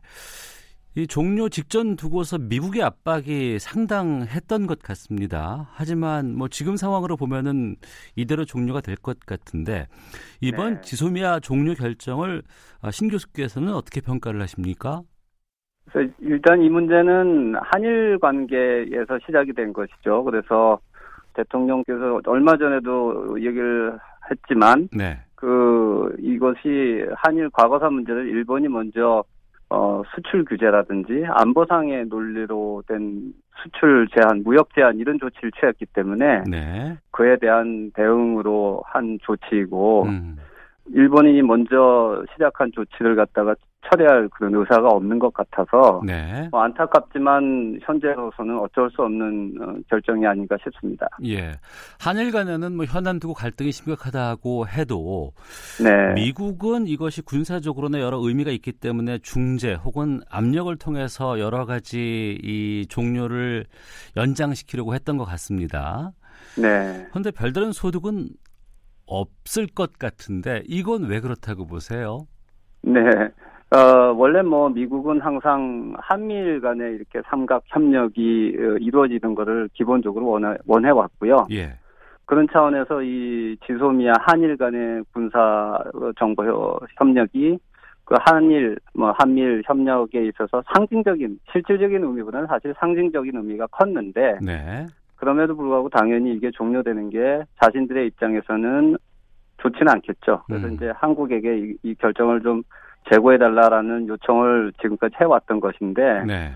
이 0.95 1.07
종료 1.07 1.47
직전 1.47 1.95
두고서 1.95 2.37
미국의 2.37 2.83
압박이 2.83 3.59
상당했던 3.59 4.67
것 4.67 4.79
같습니다. 4.79 5.69
하지만 5.71 6.35
뭐 6.35 6.49
지금 6.49 6.75
상황으로 6.75 7.15
보면은 7.15 7.77
이대로 8.17 8.43
종료가 8.43 8.81
될 8.81 8.97
것 9.01 9.19
같은데 9.21 9.87
이번 10.41 10.75
네. 10.75 10.81
지소미아 10.81 11.39
종료 11.39 11.73
결정을 11.73 12.43
아, 12.81 12.91
신 12.91 13.09
교수께서는 13.09 13.73
어떻게 13.73 14.01
평가를 14.01 14.41
하십니까? 14.41 15.01
그래서 15.89 16.11
일단 16.19 16.61
이 16.61 16.69
문제는 16.69 17.55
한일 17.61 18.19
관계에서 18.19 19.17
시작이 19.25 19.53
된 19.53 19.71
것이죠. 19.73 20.23
그래서 20.25 20.77
대통령께서 21.33 22.19
얼마 22.25 22.57
전에도 22.57 23.37
얘기를 23.39 23.97
했지만 24.29 24.89
네. 24.95 25.17
그 25.35 26.13
이것이 26.19 27.05
한일 27.15 27.49
과거사 27.51 27.89
문제를 27.89 28.27
일본이 28.27 28.67
먼저 28.67 29.23
어, 29.73 30.03
수출 30.13 30.43
규제라든지 30.43 31.23
안보상의 31.29 32.05
논리로 32.07 32.83
된 32.87 33.33
수출 33.63 34.05
제한, 34.09 34.43
무역 34.43 34.67
제한 34.75 34.97
이런 34.97 35.17
조치를 35.17 35.51
취했기 35.57 35.85
때문에 35.93 36.43
네. 36.49 36.97
그에 37.11 37.37
대한 37.37 37.89
대응으로 37.93 38.83
한 38.85 39.17
조치이고 39.21 40.03
음. 40.07 40.35
일본인이 40.93 41.41
먼저 41.43 42.21
시작한 42.33 42.71
조치를 42.73 43.15
갖다가 43.15 43.55
철회할 43.89 44.29
그런 44.29 44.53
의사가 44.55 44.89
없는 44.89 45.19
것 45.19 45.33
같아서 45.33 46.01
네. 46.05 46.47
뭐 46.51 46.61
안타깝지만 46.63 47.79
현재로서는 47.81 48.59
어쩔 48.59 48.89
수 48.91 49.01
없는 49.01 49.55
어, 49.61 49.75
결정이 49.89 50.25
아닌가 50.25 50.55
싶습니다. 50.63 51.07
예, 51.25 51.53
한일 51.99 52.31
간에는 52.31 52.75
뭐 52.75 52.85
현안 52.85 53.19
두고 53.19 53.33
갈등이 53.33 53.71
심각하다고 53.71 54.67
해도 54.67 55.33
네. 55.83 56.13
미국은 56.13 56.87
이것이 56.87 57.21
군사적으로나 57.23 57.99
여러 57.99 58.19
의미가 58.19 58.51
있기 58.51 58.73
때문에 58.73 59.19
중재 59.19 59.73
혹은 59.73 60.21
압력을 60.29 60.73
통해서 60.77 61.39
여러 61.39 61.65
가지 61.65 62.37
이 62.43 62.85
종료를 62.87 63.65
연장시키려고 64.15 64.93
했던 64.93 65.17
것 65.17 65.25
같습니다. 65.25 66.11
네. 66.55 67.07
그런데 67.09 67.31
별다른 67.31 67.71
소득은 67.71 68.29
없을 69.05 69.67
것 69.67 69.97
같은데 69.97 70.63
이건 70.67 71.03
왜 71.03 71.19
그렇다고 71.19 71.65
보세요? 71.65 72.27
네. 72.83 73.01
어, 73.71 74.13
원래 74.17 74.41
뭐 74.41 74.69
미국은 74.69 75.21
항상 75.21 75.93
한미일 75.97 76.59
간에 76.59 76.91
이렇게 76.91 77.21
삼각 77.25 77.63
협력이 77.67 78.57
어, 78.59 78.61
이루어지는 78.79 79.33
것을 79.33 79.69
기본적으로 79.73 80.27
원해, 80.27 80.57
원해왔고요. 80.67 81.47
예. 81.51 81.73
그런 82.25 82.47
차원에서 82.51 83.01
이 83.01 83.57
지소미아 83.65 84.13
한일 84.19 84.57
간의 84.57 85.03
군사 85.13 85.81
정보 86.17 86.43
협력이 86.97 87.57
그 88.03 88.15
한일 88.19 88.77
뭐 88.93 89.13
한미일 89.17 89.63
협력에 89.65 90.25
있어서 90.27 90.61
상징적인 90.73 91.39
실질적인 91.51 92.03
의미보다는 92.03 92.47
사실 92.47 92.73
상징적인 92.77 93.35
의미가 93.35 93.67
컸는데 93.67 94.39
네. 94.41 94.85
그럼에도 95.15 95.55
불구하고 95.55 95.87
당연히 95.89 96.33
이게 96.33 96.51
종료되는 96.51 97.09
게 97.09 97.43
자신들의 97.61 98.07
입장에서는 98.07 98.97
좋지는 99.57 99.89
않겠죠. 99.89 100.43
그래서 100.47 100.67
음. 100.67 100.73
이제 100.73 100.91
한국에게 100.95 101.57
이, 101.57 101.77
이 101.83 101.95
결정을 101.95 102.41
좀 102.41 102.63
재고해달라라는 103.09 104.07
요청을 104.07 104.73
지금까지 104.81 105.15
해왔던 105.19 105.59
것인데 105.59 106.23
네. 106.25 106.51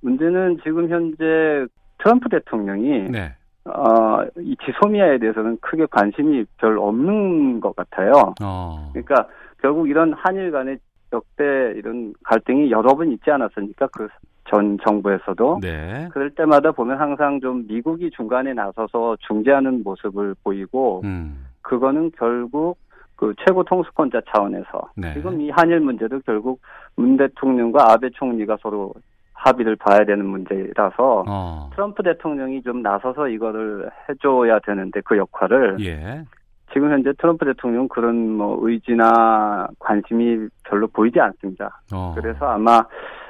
문제는 0.00 0.58
지금 0.62 0.88
현재 0.88 1.66
트럼프 1.98 2.28
대통령이 2.28 3.10
네. 3.10 3.34
어, 3.64 4.24
이 4.38 4.56
지소미아에 4.64 5.18
대해서는 5.18 5.58
크게 5.60 5.86
관심이 5.90 6.44
별 6.58 6.78
없는 6.78 7.60
것 7.60 7.74
같아요. 7.74 8.34
어. 8.42 8.90
그러니까 8.92 9.26
결국 9.60 9.88
이런 9.88 10.12
한일 10.12 10.52
간의 10.52 10.78
역대 11.12 11.44
이런 11.76 12.14
갈등이 12.24 12.70
여러 12.70 12.94
번 12.94 13.10
있지 13.12 13.30
않았습니까? 13.30 13.88
그 13.88 14.08
전 14.48 14.78
정부에서도. 14.84 15.58
네. 15.60 16.08
그럴 16.12 16.30
때마다 16.30 16.72
보면 16.72 16.98
항상 16.98 17.40
좀 17.40 17.66
미국이 17.66 18.10
중간에 18.10 18.52
나서서 18.52 19.16
중재하는 19.26 19.82
모습을 19.82 20.34
보이고, 20.42 21.02
음. 21.04 21.46
그거는 21.62 22.12
결국 22.16 22.78
그 23.16 23.34
최고 23.44 23.64
통수권자 23.64 24.20
차원에서 24.28 24.90
네. 24.96 25.14
지금 25.14 25.40
이 25.40 25.50
한일 25.50 25.80
문제도 25.80 26.20
결국 26.20 26.60
문 26.96 27.16
대통령과 27.16 27.92
아베 27.92 28.10
총리가 28.10 28.58
서로 28.62 28.92
합의를 29.32 29.76
봐야 29.76 30.04
되는 30.04 30.24
문제라서 30.24 31.24
어. 31.26 31.70
트럼프 31.74 32.02
대통령이 32.02 32.62
좀 32.62 32.82
나서서 32.82 33.28
이거를 33.28 33.90
해줘야 34.08 34.58
되는데 34.60 35.00
그 35.02 35.16
역할을 35.16 35.76
예. 35.80 36.24
지금 36.72 36.90
현재 36.90 37.12
트럼프 37.18 37.44
대통령 37.44 37.88
그런 37.88 38.30
뭐 38.32 38.58
의지나 38.60 39.68
관심이 39.78 40.48
별로 40.64 40.86
보이지 40.88 41.20
않습니다. 41.20 41.80
어. 41.92 42.14
그래서 42.14 42.46
아마 42.46 42.84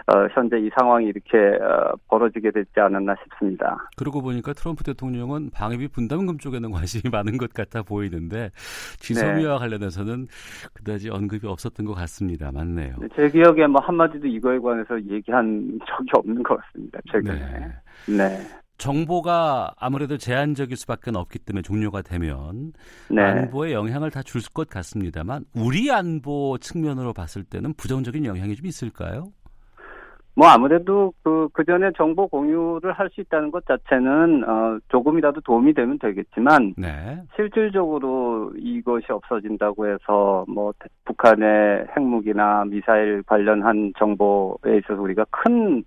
어, 0.09 0.29
현재 0.33 0.57
이 0.59 0.71
상황이 0.79 1.07
이렇게 1.07 1.37
어, 1.37 1.93
벌어지게 2.09 2.53
되지 2.53 2.71
않았나 2.77 3.17
싶습니다. 3.25 3.89
그러고 3.97 4.23
보니까 4.23 4.53
트럼프 4.53 4.85
대통령은 4.85 5.51
방위비 5.51 5.89
분담금 5.89 6.39
쪽에는 6.39 6.71
관심이 6.73 7.11
많은 7.11 7.39
것 7.39 7.53
같아 7.53 7.83
보이는데 7.83 8.51
지소미와 8.99 9.55
네. 9.55 9.59
관련해서는 9.59 10.29
그다지 10.75 11.11
언급이 11.11 11.47
없었던 11.49 11.87
것 11.87 11.95
같습니다. 11.95 12.53
맞네요. 12.53 12.95
네, 13.01 13.09
제 13.17 13.29
기억에 13.29 13.67
뭐 13.67 13.81
한마디도 13.83 14.29
이거에 14.29 14.59
관해서 14.59 15.01
얘기한 15.03 15.79
적이 15.87 16.11
없는 16.15 16.43
것 16.45 16.57
같습니다. 16.61 17.01
최근에. 17.11 17.35
네. 18.07 18.17
네. 18.17 18.66
정보가 18.79 19.73
아무래도 19.79 20.17
제한적일 20.19 20.77
수밖에 20.77 21.11
없기 21.15 21.39
때문에 21.41 21.63
종료가 21.63 22.03
되면 22.03 22.73
네. 23.11 23.23
안보에 23.23 23.73
영향을 23.73 24.11
다 24.11 24.23
줄 24.23 24.53
것 24.53 24.69
같습니다만 24.69 25.45
우리 25.55 25.91
안보 25.91 26.59
측면으로 26.59 27.13
봤을 27.13 27.43
때는 27.45 27.75
부정적인 27.75 28.25
영향이 28.25 28.55
좀 28.55 28.67
있을까요? 28.67 29.25
뭐 30.39 30.49
아무래도 30.49 31.15
그, 31.23 31.49
그 31.55 31.65
전에 31.65 31.91
정보 31.97 32.29
공유를 32.29 32.93
할 32.93 33.09
수 33.11 33.23
있다는 33.23 33.51
것 33.51 33.65
자체는, 33.65 34.45
어, 34.47 34.79
조금이라도 34.89 35.41
도움이 35.41 35.73
되면 35.73 35.99
되겠지만, 35.99 36.75
네. 36.77 37.23
실질적으로 37.35 38.53
이것이 38.59 39.07
없어진다고 39.11 39.87
해서, 39.87 40.45
뭐, 40.47 40.75
북한의 41.07 41.87
핵무기나 41.97 42.65
미사일 42.67 43.23
관련한 43.23 43.93
정보에 43.99 44.77
있어서 44.85 45.01
우리가 45.01 45.25
큰, 45.31 45.83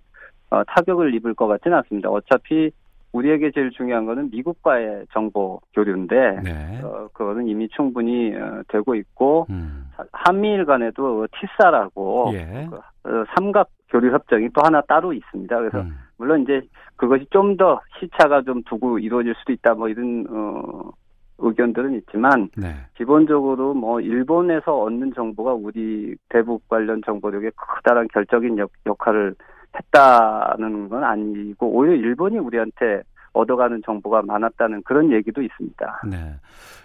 어, 0.50 0.64
타격을 0.64 1.14
입을 1.14 1.34
것 1.34 1.46
같지는 1.46 1.76
않습니다. 1.76 2.08
어차피 2.10 2.72
우리에게 3.12 3.50
제일 3.52 3.70
중요한 3.70 4.06
거는 4.06 4.30
미국과의 4.30 5.06
정보 5.12 5.60
교류인데, 5.74 6.40
네. 6.42 6.80
어, 6.82 7.08
그거는 7.12 7.48
이미 7.48 7.68
충분히 7.68 8.34
어, 8.36 8.62
되고 8.68 8.94
있고, 8.94 9.46
음. 9.50 9.90
한미일 10.12 10.64
간에도 10.64 11.26
티사라고, 11.32 12.30
예. 12.34 12.68
그, 12.70 12.76
어, 12.76 13.24
삼각 13.34 13.68
교류 13.90 14.12
협정이 14.12 14.50
또 14.54 14.62
하나 14.62 14.80
따로 14.82 15.12
있습니다. 15.12 15.58
그래서 15.58 15.80
음. 15.80 15.96
물론 16.16 16.42
이제 16.42 16.62
그것이 16.96 17.26
좀 17.30 17.56
더 17.56 17.80
시차가 17.98 18.42
좀 18.42 18.62
두고 18.62 18.98
이루어질 18.98 19.34
수도 19.34 19.52
있다 19.52 19.74
뭐 19.74 19.88
이런 19.88 20.24
어 20.30 20.90
의견들은 21.38 21.94
있지만 21.94 22.48
네. 22.56 22.74
기본적으로 22.96 23.74
뭐 23.74 24.00
일본에서 24.00 24.78
얻는 24.78 25.14
정보가 25.14 25.54
우리 25.54 26.14
대북 26.28 26.68
관련 26.68 27.00
정보력에 27.04 27.50
커다란 27.56 28.06
결정인 28.12 28.58
역, 28.58 28.70
역할을 28.86 29.34
했다는 29.76 30.88
건 30.88 31.04
아니고 31.04 31.68
오히려 31.68 31.94
일본이 31.94 32.38
우리한테 32.38 33.02
얻어가는 33.32 33.82
정보가 33.86 34.22
많았다는 34.22 34.82
그런 34.82 35.12
얘기도 35.12 35.40
있습니다. 35.40 36.02
네. 36.10 36.34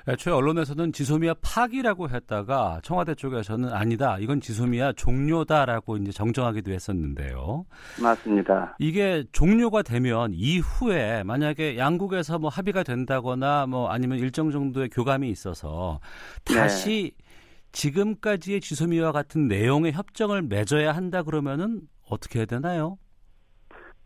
애초에 0.08 0.34
언론에서는 0.34 0.92
지소미아 0.92 1.34
파기라고 1.42 2.10
했다가 2.10 2.82
청와대 2.84 3.16
쪽에서는 3.16 3.70
아니다. 3.74 4.18
이건 4.20 4.40
지소미아 4.40 4.94
종료다라고 4.94 5.98
이제 5.98 6.12
정정하기도 6.12 6.72
했었는데요. 6.72 7.66
맞습니다. 8.02 8.76
이게 8.78 9.24
종료가 9.32 9.82
되면 9.82 10.32
이후에 10.34 11.24
만약에 11.24 11.78
양국에서 11.78 12.38
뭐 12.38 12.50
합의가 12.50 12.84
된다거나 12.84 13.66
뭐 13.66 13.90
아니면 13.90 14.20
일정 14.20 14.52
정도의 14.52 14.90
교감이 14.90 15.30
있어서 15.30 16.00
다시 16.44 17.14
네. 17.18 17.26
지금까지의 17.72 18.62
지소미와 18.62 19.12
같은 19.12 19.48
내용의 19.48 19.94
협정을 19.94 20.44
맺어야 20.44 20.92
한다 20.94 21.24
그러면은 21.24 21.82
어떻게 22.10 22.40
해야 22.40 22.46
되나요? 22.46 22.98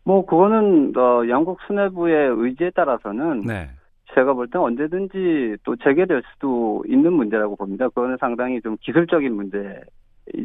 뭐 0.04 0.24
그거는 0.24 0.92
어, 0.96 1.28
양국 1.28 1.58
수뇌부의 1.66 2.34
의지에 2.36 2.70
따라서는 2.70 3.42
네. 3.42 3.70
제가 4.14 4.32
볼 4.32 4.48
땐 4.48 4.60
언제든지 4.62 5.58
또 5.64 5.76
재개될 5.76 6.22
수도 6.32 6.82
있는 6.88 7.12
문제라고 7.12 7.54
봅니다. 7.56 7.88
그거는 7.88 8.16
상당히 8.18 8.60
좀 8.60 8.76
기술적인 8.80 9.32
문제이죠. 9.32 9.84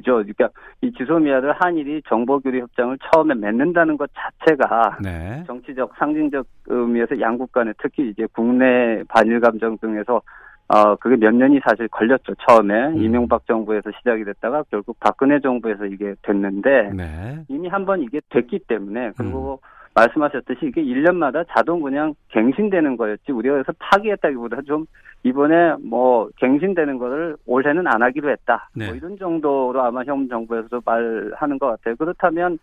그러니까 0.04 0.50
이 0.82 0.92
지소미아를 0.94 1.54
한일이 1.54 2.02
정보교류 2.08 2.60
협정을 2.60 3.00
처음에 3.12 3.34
맺는다는 3.34 3.98
것 3.98 4.12
자체가 4.14 5.00
네. 5.02 5.44
정치적 5.48 5.94
상징적 5.98 6.46
의미에서 6.68 7.20
양국 7.20 7.52
간에 7.52 7.74
특히 7.82 8.10
이제 8.10 8.28
국내 8.34 9.02
반일 9.08 9.40
감정 9.40 9.78
등에서 9.80 10.22
어, 10.68 10.96
그게 10.96 11.16
몇 11.16 11.34
년이 11.34 11.60
사실 11.64 11.88
걸렸죠. 11.90 12.34
처음에 12.48 12.88
음. 12.88 12.98
이명박 12.98 13.46
정부에서 13.46 13.92
시작이 14.00 14.24
됐다가 14.26 14.64
결국 14.72 14.98
박근혜 15.00 15.40
정부에서 15.40 15.86
이게 15.86 16.16
됐는데 16.24 16.92
네. 16.96 17.40
이미 17.50 17.68
한 17.68 17.86
번 17.86 18.02
이게 18.02 18.20
됐기 18.30 18.60
때문에 18.68 19.12
그리고 19.16 19.60
음. 19.64 19.68
말씀하셨듯이 19.94 20.66
이게 20.66 20.82
1년마다 20.84 21.46
자동 21.56 21.82
그냥 21.82 22.16
갱신되는 22.30 22.98
거였지 22.98 23.32
우리가 23.32 23.54
그래서 23.54 23.72
파기했다기보다 23.80 24.64
좀 24.64 24.86
이번에 25.24 25.76
뭐 25.84 26.30
갱신되는 26.38 26.98
거를 26.98 27.38
올해는 27.46 27.86
안 27.88 28.02
하기로 28.02 28.30
했다. 28.32 28.70
뭐 28.74 28.86
네. 28.86 28.88
뭐 28.88 28.96
이런 28.96 29.18
정도로 29.18 29.82
아마 29.84 30.04
현 30.04 30.28
정부에서도 30.28 30.82
말하는 30.84 31.60
것 31.60 31.68
같아요. 31.68 31.96
그렇다면 31.96 32.58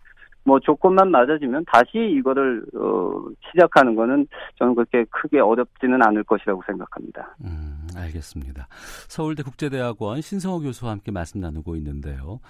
뭐 0.44 0.58
조건만 0.60 1.10
맞아지면 1.10 1.64
다시 1.66 1.98
이거를 2.18 2.64
어, 2.74 3.24
시작하는 3.50 3.94
거는 3.94 4.26
저는 4.58 4.74
그렇게 4.74 5.04
크게 5.10 5.38
어렵지는 5.40 6.02
않을 6.02 6.24
것이라고 6.24 6.62
생각합니다. 6.66 7.36
음, 7.44 7.86
알겠습니다. 7.96 8.66
서울대 9.08 9.42
국제대학원 9.42 10.20
신성호 10.20 10.60
교수와 10.60 10.92
함께 10.92 11.12
말씀 11.12 11.40
나누고 11.40 11.76
있는데요. 11.76 12.40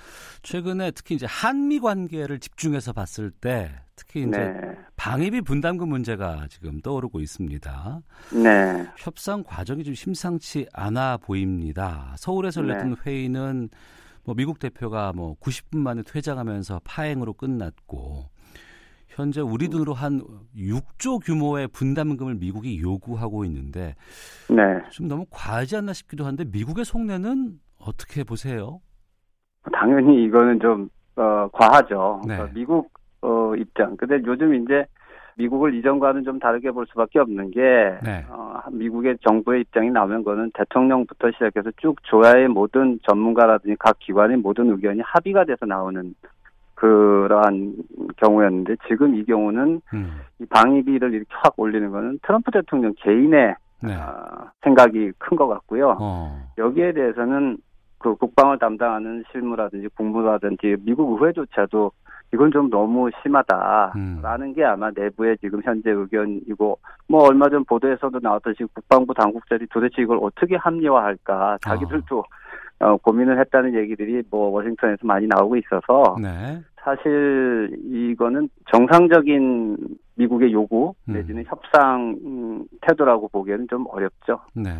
최근에 0.42 0.92
특히 0.92 1.16
이제 1.16 1.26
한미 1.28 1.80
관계를 1.80 2.38
집중해서 2.38 2.92
봤을 2.92 3.30
때 3.30 3.70
특히 3.94 4.22
이제 4.22 4.38
네. 4.38 4.78
방위비 4.96 5.42
분담금 5.42 5.88
문제가 5.88 6.46
지금 6.48 6.80
떠오르고 6.80 7.20
있습니다. 7.20 8.00
네. 8.42 8.86
협상 8.96 9.42
과정이 9.46 9.84
좀 9.84 9.94
심상치 9.94 10.66
않아 10.72 11.18
보입니다. 11.18 12.14
서울에서 12.16 12.62
열렸던 12.62 12.90
네. 12.90 12.96
회의는 13.04 13.68
뭐 14.24 14.34
미국 14.34 14.58
대표가 14.58 15.12
뭐 15.14 15.34
90분 15.40 15.78
만에 15.78 16.02
퇴장하면서 16.02 16.80
파행으로 16.84 17.32
끝났고 17.34 18.30
현재 19.08 19.40
우리 19.40 19.68
돈으로 19.68 19.92
한 19.92 20.22
6조 20.56 21.24
규모의 21.24 21.68
분담금을 21.68 22.36
미국이 22.36 22.80
요구하고 22.80 23.44
있는데 23.44 23.94
네. 24.48 24.88
좀 24.90 25.08
너무 25.08 25.26
과하지 25.30 25.76
않나 25.76 25.92
싶기도 25.92 26.24
한데 26.24 26.44
미국의 26.44 26.84
속내는 26.84 27.58
어떻게 27.78 28.24
보세요? 28.24 28.80
당연히 29.72 30.24
이거는 30.24 30.60
좀 30.60 30.88
어, 31.16 31.48
과하죠. 31.52 32.22
네. 32.26 32.36
그러니까 32.36 32.54
미국 32.54 32.90
어, 33.20 33.54
입장. 33.56 33.96
근데 33.96 34.20
요즘 34.26 34.54
이제 34.54 34.86
미국을 35.36 35.74
이전과는 35.74 36.24
좀 36.24 36.38
다르게 36.38 36.70
볼 36.70 36.86
수밖에 36.86 37.18
없는 37.18 37.50
게 37.50 37.60
네. 38.02 38.24
어, 38.28 38.60
미국의 38.70 39.18
정부의 39.26 39.62
입장이 39.62 39.90
나오면 39.90 40.24
그거는 40.24 40.50
대통령부터 40.54 41.30
시작해서 41.32 41.70
쭉 41.78 41.96
조야의 42.04 42.48
모든 42.48 42.98
전문가라든지 43.08 43.76
각 43.78 43.98
기관의 43.98 44.38
모든 44.38 44.70
의견이 44.70 45.00
합의가 45.04 45.44
돼서 45.44 45.66
나오는 45.66 46.14
그러한 46.74 47.74
경우였는데 48.16 48.76
지금 48.88 49.14
이 49.14 49.24
경우는 49.24 49.80
음. 49.94 50.20
이 50.40 50.46
방위비를 50.46 51.14
이렇게 51.14 51.30
확 51.30 51.54
올리는 51.58 51.90
거는 51.90 52.18
트럼프 52.22 52.50
대통령 52.50 52.92
개인의 52.98 53.54
네. 53.82 53.94
어, 53.94 54.50
생각이 54.62 55.12
큰 55.18 55.36
것 55.36 55.48
같고요. 55.48 55.96
어. 56.00 56.48
여기에 56.58 56.92
대해서는 56.92 57.58
그 57.98 58.16
국방을 58.16 58.58
담당하는 58.58 59.24
실무라든지 59.30 59.88
국무라든지 59.94 60.76
미국 60.84 61.12
의회조차도 61.20 61.92
이건 62.32 62.50
좀 62.50 62.70
너무 62.70 63.10
심하다라는 63.22 64.46
음. 64.46 64.52
게 64.54 64.64
아마 64.64 64.90
내부의 64.90 65.36
지금 65.38 65.60
현재 65.62 65.90
의견이고 65.90 66.78
뭐 67.08 67.24
얼마 67.24 67.48
전 67.50 67.64
보도에서도 67.64 68.18
나왔듯이 68.22 68.64
국방부 68.74 69.12
당국자들이 69.14 69.68
도대체 69.70 70.00
이걸 70.00 70.18
어떻게 70.22 70.56
합리화할까 70.56 71.58
자기들도 71.60 72.18
어. 72.18 72.24
어, 72.80 72.96
고민을 72.96 73.38
했다는 73.38 73.74
얘기들이 73.74 74.22
뭐 74.30 74.48
워싱턴에서 74.50 75.06
많이 75.06 75.26
나오고 75.28 75.56
있어서 75.56 76.16
네. 76.20 76.60
사실 76.82 77.70
이거는 77.84 78.48
정상적인 78.72 79.76
미국의 80.16 80.52
요구 80.52 80.94
음. 81.08 81.14
내지는 81.14 81.42
음. 81.42 81.44
협상 81.46 82.66
태도라고 82.80 83.28
보기에는 83.28 83.68
좀 83.68 83.84
어렵죠. 83.88 84.40
네. 84.54 84.70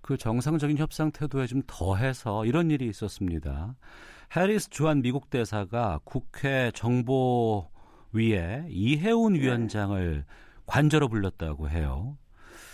그 0.00 0.16
정상적인 0.16 0.78
협상 0.78 1.10
태도에 1.12 1.46
좀 1.46 1.60
더해서 1.66 2.46
이런 2.46 2.70
일이 2.70 2.86
있었습니다. 2.86 3.74
해리스 4.34 4.68
주한 4.68 5.00
미국 5.00 5.30
대사가 5.30 6.00
국회 6.04 6.70
정보위에 6.74 8.66
이해운 8.68 9.32
네. 9.32 9.40
위원장을 9.40 10.24
관저로 10.66 11.08
불렀다고 11.08 11.70
해요. 11.70 12.16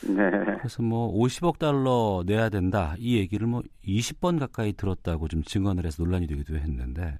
네. 0.06 0.30
그래서 0.58 0.82
뭐 0.82 1.12
50억 1.14 1.58
달러 1.58 2.22
내야 2.26 2.48
된다 2.48 2.94
이 2.98 3.16
얘기를 3.16 3.46
뭐 3.46 3.62
20번 3.86 4.38
가까이 4.38 4.72
들었다고 4.72 5.28
좀 5.28 5.42
증언을 5.42 5.86
해서 5.86 6.02
논란이 6.02 6.26
되기도 6.26 6.56
했는데 6.56 7.18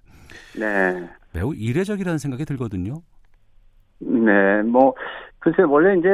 네. 0.59 1.09
매우 1.33 1.55
이례적이라는 1.55 2.19
생각이 2.19 2.45
들거든요. 2.45 2.95
네, 4.01 4.63
뭐 4.63 4.95
글쎄 5.39 5.63
원래 5.63 5.97
이제 5.99 6.09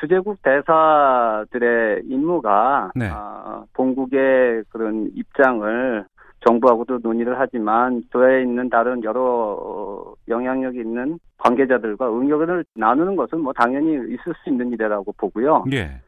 주재국 0.00 0.42
대사들의 0.42 2.02
임무가 2.04 2.90
네. 2.94 3.08
어, 3.08 3.64
본국의 3.72 4.64
그런 4.68 5.10
입장을 5.14 6.04
정부하고도 6.46 6.98
논의를 7.02 7.38
하지만 7.38 8.02
교회에 8.10 8.42
있는 8.42 8.68
다른 8.68 9.02
여러 9.04 9.22
어, 9.60 10.14
영향력이 10.28 10.78
있는 10.78 11.18
관계자들과 11.38 12.06
의견을 12.06 12.64
나누는 12.74 13.16
것은 13.16 13.40
뭐 13.40 13.52
당연히 13.52 13.94
있을 14.12 14.34
수 14.42 14.50
있는 14.50 14.72
일이라고 14.72 15.12
보고요. 15.12 15.64
예. 15.72 16.00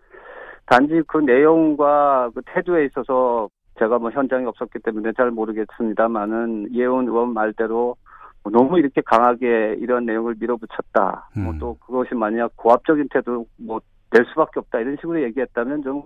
단지 0.66 1.02
그 1.06 1.18
내용과 1.18 2.30
그 2.34 2.42
태도에 2.46 2.86
있어서 2.86 3.48
제가 3.78 3.98
뭐 3.98 4.10
현장에 4.10 4.46
없었기 4.46 4.78
때문에 4.80 5.12
잘 5.16 5.30
모르겠습니다만은 5.30 6.74
예원 6.74 7.06
의원 7.06 7.34
말대로 7.34 7.96
뭐 8.42 8.52
너무 8.52 8.78
이렇게 8.78 9.00
강하게 9.02 9.76
이런 9.78 10.06
내용을 10.06 10.36
밀어붙였다. 10.38 11.28
뭐 11.36 11.52
음. 11.52 11.58
뭐또 11.58 11.78
그것이 11.78 12.14
만약 12.14 12.52
고압적인 12.56 13.08
태도 13.10 13.46
뭐 13.56 13.80
될 14.14 14.24
수밖에 14.26 14.60
없다 14.60 14.78
이런 14.78 14.96
식으로 14.96 15.20
얘기했다면 15.24 15.82
좀 15.82 16.04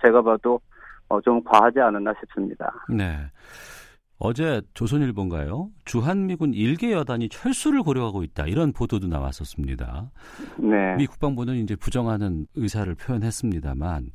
제가 0.00 0.22
봐도 0.22 0.58
어, 1.12 1.20
좀 1.20 1.42
과하지 1.44 1.78
않았나 1.78 2.14
싶습니다. 2.20 2.72
네. 2.88 3.18
어제 4.18 4.62
조선일보인가요? 4.72 5.68
주한미군 5.84 6.54
일개 6.54 6.92
여단이 6.92 7.28
철수를 7.28 7.82
고려하고 7.82 8.22
있다. 8.22 8.46
이런 8.46 8.72
보도도 8.72 9.08
나왔었습니다. 9.08 10.10
네. 10.58 10.96
미 10.96 11.06
국방부는 11.06 11.56
이제 11.56 11.74
부정하는 11.76 12.46
의사를 12.54 12.94
표현했습니다만 12.94 14.10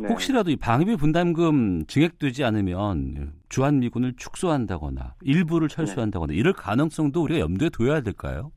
네. 0.00 0.08
혹시라도 0.08 0.50
이 0.50 0.56
방위비 0.56 0.96
분담금 0.96 1.84
증액되지 1.86 2.42
않으면 2.42 3.34
주한미군을 3.50 4.14
축소한다거나 4.16 5.14
일부를 5.20 5.68
철수한다거나 5.68 6.32
네. 6.32 6.38
이럴 6.38 6.52
가능성도 6.54 7.22
우리가 7.22 7.40
염두에 7.40 7.68
둬야 7.68 8.00
될까요? 8.00 8.50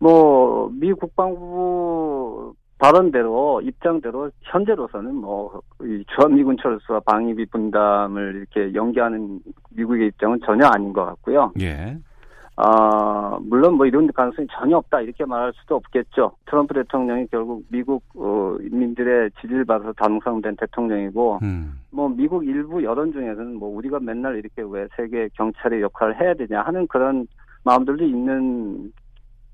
뭐 0.00 0.54
미 0.74 0.92
국방부 0.92 1.38
발언대로 2.84 3.62
입장대로 3.62 4.30
현재로서는 4.42 5.14
뭐 5.14 5.62
주한미군 6.14 6.58
철수와 6.60 7.00
방위비 7.00 7.46
분담을 7.46 8.34
이렇게 8.34 8.74
연기하는 8.74 9.40
미국의 9.70 10.08
입장은 10.08 10.40
전혀 10.44 10.66
아닌 10.66 10.92
것 10.92 11.06
같고요. 11.06 11.50
예. 11.62 11.96
아 12.56 13.38
물론 13.40 13.74
뭐 13.78 13.86
이런 13.86 14.06
가능성이 14.12 14.46
전혀 14.52 14.76
없다 14.76 15.00
이렇게 15.00 15.24
말할 15.24 15.54
수도 15.54 15.76
없겠죠. 15.76 16.32
트럼프 16.44 16.74
대통령이 16.74 17.26
결국 17.28 17.64
미국 17.70 18.02
어, 18.16 18.56
인민들의 18.60 19.30
지지를 19.40 19.64
받아서 19.64 19.92
당선된 19.94 20.56
대통령이고, 20.56 21.38
음. 21.42 21.80
뭐 21.90 22.08
미국 22.10 22.46
일부 22.46 22.84
여론 22.84 23.12
중에서는 23.12 23.56
뭐 23.56 23.74
우리가 23.76 23.98
맨날 23.98 24.36
이렇게 24.36 24.62
왜 24.62 24.86
세계 24.94 25.28
경찰의 25.32 25.80
역할을 25.80 26.20
해야 26.20 26.34
되냐 26.34 26.60
하는 26.60 26.86
그런 26.86 27.26
마음들도 27.64 28.04
있는 28.04 28.92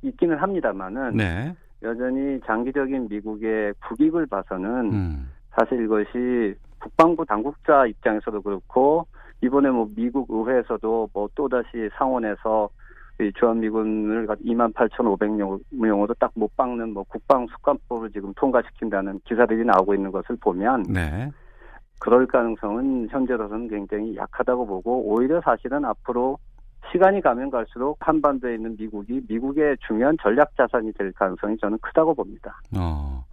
있기는 0.03 0.37
합니다만은. 0.37 1.17
네. 1.17 1.55
여전히 1.83 2.41
장기적인 2.47 3.09
미국의 3.09 3.75
국익을 3.87 4.27
봐서는 4.27 4.93
음. 4.93 5.31
사실 5.51 5.85
이것이 5.85 6.55
국방부 6.79 7.25
당국자 7.25 7.87
입장에서도 7.87 8.41
그렇고 8.43 9.07
이번에 9.43 9.71
뭐 9.71 9.89
미국 9.95 10.27
의회에서도 10.31 11.11
뭐 11.13 11.29
또다시 11.35 11.89
상원에서 11.97 12.69
이 13.21 13.31
주한미군을 13.39 14.27
2만 14.27 14.73
8,500명으로 14.73 16.19
딱못 16.19 16.57
박는 16.57 16.95
뭐 16.95 17.05
국방 17.05 17.47
숙관법을 17.49 18.11
지금 18.13 18.33
통과시킨다는 18.35 19.21
기사들이 19.25 19.65
나오고 19.65 19.95
있는 19.95 20.11
것을 20.11 20.37
보면 20.41 20.85
네. 20.85 21.31
그럴 22.01 22.27
가능성은 22.27 23.09
현재로서는 23.11 23.69
굉장히 23.69 24.17
약하다고 24.17 24.67
보고 24.67 25.03
오히려 25.03 25.41
사실은 25.43 25.85
앞으로 25.85 26.39
시간이 26.93 27.21
가면 27.21 27.51
갈수록 27.51 27.97
한반도에 28.01 28.55
있는 28.55 28.77
미국이 28.77 29.21
미국의 29.29 29.77
중요한 29.87 30.17
전략 30.23 30.55
자산이 30.57 30.93
될 30.95 31.13
가능성이 31.13 31.57
저는 31.61 31.79
크다고 31.79 32.15
봅니다. 32.15 32.61
어. 32.77 33.25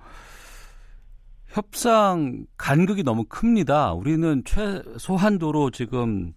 협상 1.48 2.46
간극이 2.58 3.04
너무 3.04 3.24
큽니다. 3.28 3.94
우리는 3.94 4.44
최소한도로 4.46 5.72
지금 5.72 6.34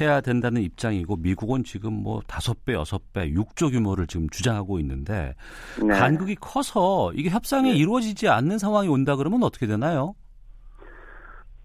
해야 0.00 0.20
된다는 0.20 0.62
입장이고 0.62 1.16
미국은 1.16 1.64
지금 1.64 1.92
뭐 1.92 2.20
다섯 2.26 2.64
배, 2.64 2.74
여섯 2.74 3.12
배, 3.12 3.30
6조 3.30 3.72
규모를 3.72 4.06
지금 4.06 4.28
주장하고 4.28 4.78
있는데 4.80 5.34
네. 5.80 5.88
간극이 5.88 6.36
커서 6.36 7.12
이게 7.14 7.30
협상이 7.30 7.70
네. 7.72 7.76
이루어지지 7.76 8.28
않는 8.28 8.58
상황이 8.58 8.88
온다 8.88 9.16
그러면 9.16 9.42
어떻게 9.42 9.66
되나요? 9.66 10.14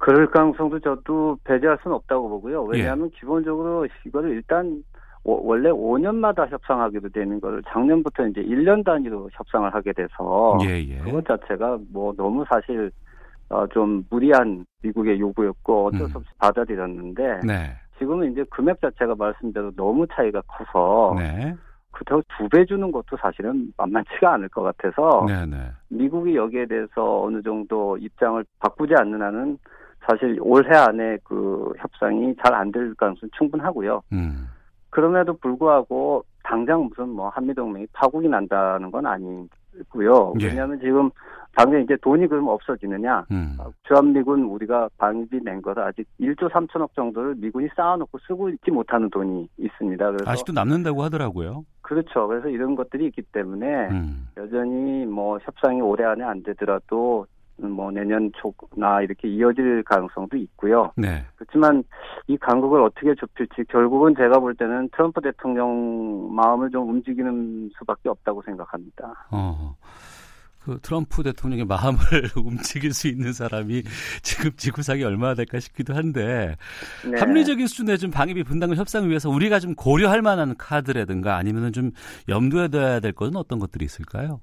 그럴 0.06 0.28
가능성도 0.28 0.80
저도 0.82 1.36
배제할 1.46 1.80
수는 1.82 1.96
없다고 1.96 2.30
보고요. 2.30 2.62
왜냐하면 2.66 3.10
예. 3.12 3.20
기본적으로 3.20 3.88
이거를 4.06 4.34
일단 4.34 4.84
원래 5.24 5.72
5년마다 5.72 6.48
협상하기로 6.48 7.10
되는 7.10 7.42
걸 7.42 7.64
작년부터 7.68 8.28
이제 8.28 8.44
1년 8.44 8.86
단위로 8.86 9.30
협상을 9.34 9.74
하게 9.74 9.94
돼서 9.94 10.60
예, 10.62 10.78
예. 10.88 11.00
그것 11.00 11.26
자체가 11.26 11.80
뭐 11.92 12.14
너무 12.16 12.46
사실 12.48 12.92
어, 13.50 13.66
좀 13.66 14.06
무리한 14.12 14.68
미국의 14.84 15.20
요구였고 15.20 15.88
어쩔 15.88 16.02
수 16.02 16.18
음. 16.18 16.18
없이 16.18 16.30
음. 16.36 16.38
받아들였는데 16.38 17.40
네. 17.44 17.76
지금은 17.98 18.32
이제 18.32 18.46
금액 18.52 18.80
자체가 18.82 19.16
말씀대로 19.18 19.72
너무 19.72 20.06
차이가 20.12 20.40
커서 20.42 21.16
네. 21.18 21.56
그렇다고 21.90 22.22
두 22.38 22.48
배 22.50 22.64
주는 22.64 22.92
것도 22.92 23.18
사실은 23.20 23.74
만만치가 23.76 24.34
않을 24.34 24.50
것 24.50 24.62
같아서 24.62 25.26
네, 25.28 25.48
네. 25.48 25.72
미국이 25.90 26.36
여기에 26.36 26.68
대해서 26.68 27.24
어느 27.24 27.42
정도 27.42 27.98
입장을 27.98 28.46
바꾸지 28.60 28.94
않는 29.00 29.20
한은 29.20 29.58
사실 30.08 30.38
올해 30.42 30.76
안에 30.76 31.18
그 31.24 31.72
협상이 31.78 32.36
잘 32.44 32.54
안 32.54 32.72
될 32.72 32.94
가능성이 32.96 33.30
충분하고요. 33.38 34.02
음. 34.14 34.48
그럼에도 34.90 35.34
불구하고 35.38 36.24
당장 36.44 36.86
무슨 36.86 37.10
뭐 37.10 37.30
한미동맹이 37.30 37.88
파국이 37.94 38.28
난다는 38.30 38.92
건 38.92 39.06
아니고요. 39.06 40.34
예. 40.40 40.48
왜냐하면 40.48 40.80
지금 40.80 41.10
당장 41.56 41.82
이제 41.82 41.96
돈이 42.02 42.28
그럼 42.28 42.48
없어지느냐. 42.50 43.26
음. 43.32 43.58
주한미군 43.88 44.44
우리가 44.44 44.90
방위비 44.98 45.40
낸 45.44 45.62
거를 45.62 45.84
아직 45.84 46.06
1조 46.20 46.50
3천억 46.52 46.94
정도를 46.96 47.36
미군이 47.36 47.68
쌓아놓고 47.76 48.18
쓰고 48.28 48.50
있지 48.50 48.72
못하는 48.72 49.10
돈이 49.10 49.50
있습니다. 49.58 50.12
그래서 50.12 50.30
아직도 50.30 50.54
남는다고 50.54 51.02
하더라고요. 51.04 51.66
그렇죠. 51.82 52.28
그래서 52.28 52.50
이런 52.50 52.76
것들이 52.76 53.06
있기 53.08 53.22
때문에 53.32 53.88
음. 53.90 54.28
여전히 54.38 55.06
뭐 55.06 55.40
협상이 55.42 55.82
올해 55.82 56.04
안에 56.06 56.24
안 56.24 56.44
되더라도 56.44 57.26
뭐 57.58 57.92
내년 57.92 58.32
초나 58.34 59.02
이렇게 59.02 59.28
이어질 59.28 59.84
가능성도 59.84 60.38
있고요. 60.38 60.92
네. 60.98 61.24
그렇지만 61.36 61.84
이 62.28 62.38
간극을 62.38 62.82
어떻게 62.82 63.14
좁힐지 63.16 63.66
결국은 63.70 64.16
제가 64.16 64.40
볼 64.40 64.56
때는 64.56 64.90
트럼프 64.90 65.22
대통령 65.22 66.34
마음을 66.36 66.70
좀 66.70 66.90
움직이는 66.90 67.70
수밖에 67.78 68.10
없다고 68.10 68.42
생각합니다. 68.44 69.28
어. 69.32 69.76
그 70.66 70.80
트럼프 70.82 71.22
대통령의 71.22 71.66
마음을 71.66 72.00
움직일 72.44 72.92
수 72.92 73.08
있는 73.08 73.34
사람이 73.34 73.84
지금 74.24 74.52
지구상에 74.58 75.04
얼마나 75.04 75.36
될까 75.36 75.60
싶기도 75.60 75.94
한데 75.94 76.56
네. 77.08 77.20
합리적인 77.20 77.68
수준의 77.68 78.00
좀 78.00 78.10
방위비 78.10 78.44
분담금 78.44 78.76
협상을 78.76 79.08
위해서 79.08 79.30
우리가 79.30 79.60
좀 79.60 79.76
고려할 79.76 80.24
만한 80.24 80.56
카드라든가 80.58 81.38
아니면은 81.38 81.72
좀 81.72 81.92
염두에 82.28 82.70
둬야 82.70 83.00
될 83.00 83.12
것은 83.12 83.36
어떤 83.36 83.60
것들이 83.60 83.86
있을까요? 83.86 84.42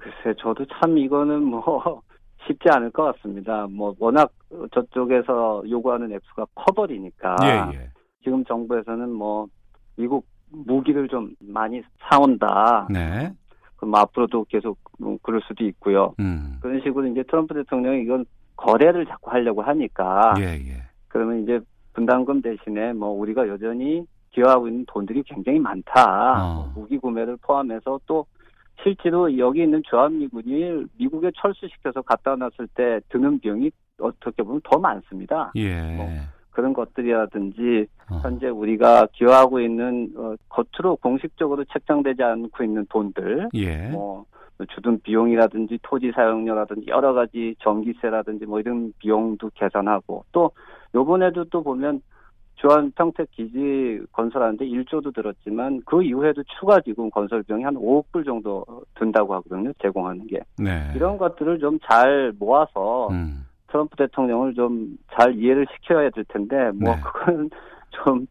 글쎄, 0.00 0.34
저도 0.38 0.64
참 0.66 0.96
이거는 0.98 1.42
뭐 1.44 2.02
쉽지 2.46 2.68
않을 2.70 2.90
것 2.90 3.04
같습니다. 3.14 3.66
뭐 3.70 3.94
워낙 3.98 4.32
저쪽에서 4.72 5.62
요구하는 5.68 6.10
액수가 6.12 6.46
커버리니까 6.54 7.36
예, 7.44 7.76
예. 7.76 7.90
지금 8.24 8.44
정부에서는 8.44 9.10
뭐 9.10 9.46
미국 9.96 10.26
무기를 10.48 11.06
좀 11.08 11.34
많이 11.38 11.82
사온다. 12.08 12.88
네. 12.90 13.30
그럼 13.76 13.94
앞으로도 13.94 14.44
계속 14.44 14.78
뭐 14.98 15.18
그럴 15.22 15.40
수도 15.46 15.64
있고요. 15.64 16.14
음. 16.18 16.58
그런 16.60 16.80
식으로 16.80 17.06
이제 17.06 17.22
트럼프 17.24 17.54
대통령이 17.54 18.02
이건 18.02 18.24
거래를 18.56 19.06
자꾸 19.06 19.30
하려고 19.30 19.62
하니까 19.62 20.34
예, 20.38 20.54
예. 20.54 20.82
그러면 21.08 21.42
이제 21.42 21.60
분담금 21.92 22.42
대신에 22.42 22.92
뭐 22.94 23.10
우리가 23.10 23.48
여전히 23.48 24.04
기여하고 24.30 24.68
있는 24.68 24.84
돈들이 24.86 25.22
굉장히 25.24 25.58
많다. 25.58 26.44
어. 26.44 26.72
무기 26.74 26.98
구매를 26.98 27.36
포함해서 27.42 28.00
또 28.06 28.26
실제로 28.82 29.36
여기 29.38 29.62
있는 29.62 29.82
주한미군이 29.88 30.86
미국에 30.98 31.30
철수시켜서 31.36 32.02
갖다 32.02 32.36
놨을 32.36 32.68
때 32.74 33.00
드는 33.08 33.40
비용이 33.40 33.70
어떻게 34.00 34.42
보면 34.42 34.60
더 34.64 34.78
많습니다. 34.78 35.52
예. 35.56 35.96
뭐 35.96 36.08
그런 36.50 36.72
것들이라든지 36.72 37.86
어. 38.10 38.20
현재 38.22 38.48
우리가 38.48 39.08
기여하고 39.12 39.60
있는 39.60 40.12
어, 40.16 40.34
겉으로 40.48 40.96
공식적으로 40.96 41.64
책정되지 41.64 42.22
않고 42.22 42.64
있는 42.64 42.86
돈들, 42.88 43.48
예. 43.54 43.88
뭐 43.88 44.24
주둔 44.74 45.00
비용이라든지 45.00 45.78
토지 45.82 46.12
사용료라든지 46.12 46.86
여러 46.88 47.14
가지 47.14 47.54
전기세라든지 47.60 48.44
뭐 48.44 48.60
이런 48.60 48.92
비용도 48.98 49.50
계산하고 49.54 50.24
또 50.32 50.50
요번에도 50.94 51.44
또 51.44 51.62
보면 51.62 52.02
주한 52.60 52.92
평택 52.94 53.30
기지 53.30 54.00
건설하는데 54.12 54.64
1조도 54.66 55.14
들었지만 55.14 55.80
그 55.86 56.02
이후에도 56.02 56.42
추가 56.58 56.78
지금 56.80 57.10
건설 57.10 57.42
비용이 57.42 57.64
한 57.64 57.74
5억 57.74 58.04
불 58.12 58.22
정도 58.24 58.64
든다고 58.96 59.34
하거든요. 59.36 59.72
제공하는 59.80 60.26
게. 60.26 60.40
네. 60.58 60.92
이런 60.94 61.16
것들을 61.16 61.58
좀 61.58 61.78
잘 61.88 62.32
모아서 62.38 63.08
음. 63.08 63.46
트럼프 63.68 63.96
대통령을 63.96 64.54
좀 64.54 64.98
잘 65.12 65.34
이해를 65.34 65.66
시켜야 65.74 66.10
될 66.10 66.24
텐데 66.24 66.70
뭐 66.72 66.94
네. 66.94 67.00
그건 67.02 67.50
좀 67.90 68.26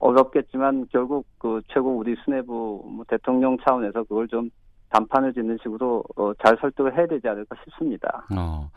어렵겠지만 0.00 0.86
결국 0.92 1.26
그 1.38 1.60
최고 1.68 1.96
우리 1.96 2.14
수뇌부 2.24 2.84
뭐 2.86 3.04
대통령 3.08 3.56
차원에서 3.58 4.02
그걸 4.04 4.28
좀 4.28 4.50
단판을 4.92 5.32
짓는 5.32 5.58
식으로 5.62 6.02
어, 6.16 6.32
잘 6.44 6.56
설득을 6.60 6.96
해야 6.96 7.06
되지 7.06 7.28
않을까 7.28 7.56
싶습니다. 7.64 8.26
어, 8.36 8.70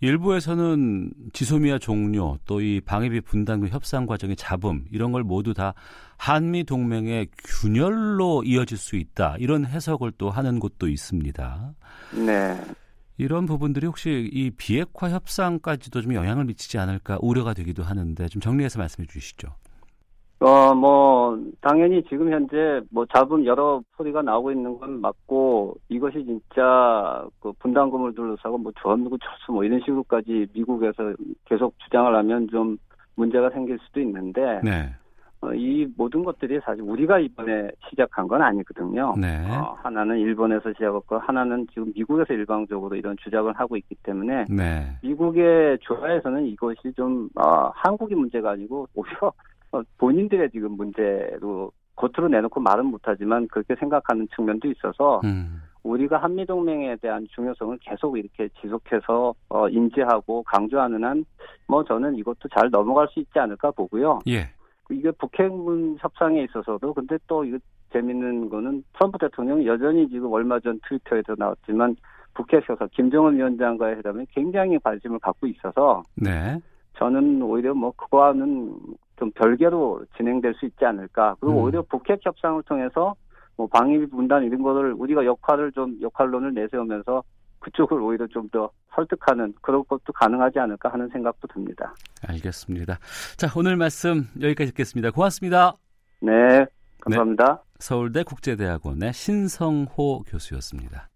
일부에서는 0.00 1.10
지소미아 1.32 1.78
종료 1.78 2.36
또 2.44 2.56
이 2.66 2.80
방위비 2.80 3.20
분담금 3.20 3.68
그 3.68 3.74
협상 3.74 4.06
과정의 4.06 4.36
잡음 4.36 4.84
이런 4.90 5.12
걸 5.12 5.22
모두 5.22 5.54
다 5.54 5.74
한미 6.16 6.64
동맹의 6.64 7.28
균열로 7.44 8.42
이어질 8.44 8.76
수 8.78 8.96
있다 8.96 9.36
이런 9.38 9.64
해석을 9.64 10.12
또 10.18 10.30
하는 10.30 10.58
곳도 10.58 10.88
있습니다. 10.88 11.74
네. 12.26 12.60
이런 13.18 13.46
부분들이 13.46 13.86
혹시 13.86 14.28
이 14.32 14.50
비핵화 14.50 15.10
협상까지도 15.10 16.02
좀 16.02 16.14
영향을 16.14 16.44
미치지 16.44 16.78
않을까 16.78 17.18
우려가 17.20 17.54
되기도 17.54 17.82
하는데 17.82 18.28
좀 18.28 18.40
정리해서 18.40 18.78
말씀해 18.78 19.06
주시죠. 19.06 19.48
어, 20.38 20.74
뭐, 20.74 21.38
당연히 21.62 22.02
지금 22.04 22.30
현재 22.30 22.80
뭐 22.90 23.06
잡음 23.06 23.44
여러 23.46 23.82
소리가 23.96 24.20
나오고 24.20 24.52
있는 24.52 24.78
건 24.78 25.00
맞고 25.00 25.76
이것이 25.88 26.24
진짜 26.24 27.26
그 27.40 27.52
분담금을 27.58 28.14
둘러싸고 28.14 28.58
뭐 28.58 28.70
주한미군 28.82 29.18
철수 29.22 29.52
뭐 29.52 29.64
이런 29.64 29.80
식으로까지 29.80 30.48
미국에서 30.52 31.14
계속 31.46 31.74
주장을 31.78 32.14
하면 32.14 32.48
좀 32.48 32.76
문제가 33.14 33.48
생길 33.48 33.78
수도 33.78 34.00
있는데 34.00 34.60
네. 34.62 34.94
어, 35.40 35.54
이 35.54 35.86
모든 35.96 36.22
것들이 36.22 36.60
사실 36.62 36.82
우리가 36.82 37.18
이번에 37.18 37.70
시작한 37.88 38.28
건 38.28 38.42
아니거든요. 38.42 39.14
네. 39.18 39.42
어, 39.50 39.74
하나는 39.82 40.18
일본에서 40.18 40.70
시작했고 40.74 41.18
하나는 41.18 41.66
지금 41.68 41.92
미국에서 41.94 42.34
일방적으로 42.34 42.94
이런 42.94 43.16
주장을 43.22 43.50
하고 43.54 43.76
있기 43.78 43.94
때문에 44.02 44.44
네. 44.50 44.98
미국의 45.02 45.78
조화에서는 45.80 46.46
이것이 46.46 46.92
좀 46.94 47.30
어, 47.36 47.70
한국이 47.74 48.14
문제가 48.14 48.50
아니고 48.50 48.86
오히려 48.94 49.28
어, 49.28 49.32
본인들의 49.98 50.50
지금 50.50 50.72
문제로 50.72 51.72
겉으로 51.96 52.28
내놓고 52.28 52.60
말은 52.60 52.86
못하지만 52.86 53.48
그렇게 53.48 53.74
생각하는 53.76 54.28
측면도 54.34 54.68
있어서 54.68 55.20
음. 55.24 55.62
우리가 55.82 56.18
한미 56.18 56.44
동맹에 56.44 56.96
대한 56.96 57.26
중요성을 57.30 57.78
계속 57.80 58.18
이렇게 58.18 58.48
지속해서 58.60 59.34
어, 59.48 59.68
인지하고 59.68 60.42
강조하는 60.42 61.04
한 61.04 61.24
뭐 61.68 61.84
저는 61.84 62.16
이것도 62.16 62.48
잘 62.54 62.70
넘어갈 62.70 63.08
수 63.08 63.20
있지 63.20 63.38
않을까 63.38 63.70
보고요. 63.72 64.20
예. 64.28 64.48
이게 64.90 65.10
북핵문 65.10 65.96
협상에 65.98 66.44
있어서도 66.44 66.94
근데 66.94 67.18
또 67.26 67.44
이거 67.44 67.58
재밌는 67.92 68.48
거는 68.48 68.84
트럼프 68.94 69.18
대통령이 69.18 69.66
여전히 69.66 70.08
지금 70.08 70.32
얼마 70.32 70.60
전 70.60 70.78
트위터에도 70.88 71.34
나왔지만 71.36 71.96
북핵에서 72.34 72.86
김정은 72.92 73.36
위원장과의 73.36 73.96
회담에 73.96 74.26
굉장히 74.30 74.78
관심을 74.78 75.18
갖고 75.18 75.46
있어서 75.46 76.02
네. 76.14 76.58
저는 76.98 77.42
오히려 77.42 77.74
뭐 77.74 77.90
그거와는 77.92 78.74
좀 79.16 79.30
별개로 79.32 80.04
진행될 80.16 80.54
수 80.54 80.66
있지 80.66 80.84
않을까. 80.84 81.36
그리고 81.40 81.58
음. 81.58 81.62
오히려 81.64 81.82
북핵 81.82 82.20
협상을 82.22 82.62
통해서 82.64 83.14
뭐 83.56 83.66
방위비 83.66 84.10
분담 84.10 84.44
이런 84.44 84.62
거를 84.62 84.92
우리가 84.92 85.24
역할을 85.24 85.72
좀 85.72 85.96
역할론을 86.02 86.54
내세우면서 86.54 87.22
그쪽을 87.60 88.00
오히려 88.00 88.26
좀 88.28 88.48
더 88.50 88.70
설득하는 88.96 89.54
그런 89.60 89.84
것도 89.86 90.12
가능하지 90.14 90.58
않을까 90.58 90.88
하는 90.88 91.08
생각도 91.08 91.46
듭니다. 91.48 91.94
알겠습니다. 92.26 92.98
자, 93.36 93.48
오늘 93.56 93.76
말씀 93.76 94.26
여기까지 94.40 94.70
듣겠습니다. 94.70 95.10
고맙습니다. 95.10 95.74
네, 96.20 96.64
감사합니다. 97.00 97.44
네, 97.44 97.74
서울대 97.78 98.22
국제대학원의 98.24 99.12
신성호 99.12 100.22
교수였습니다. 100.26 101.10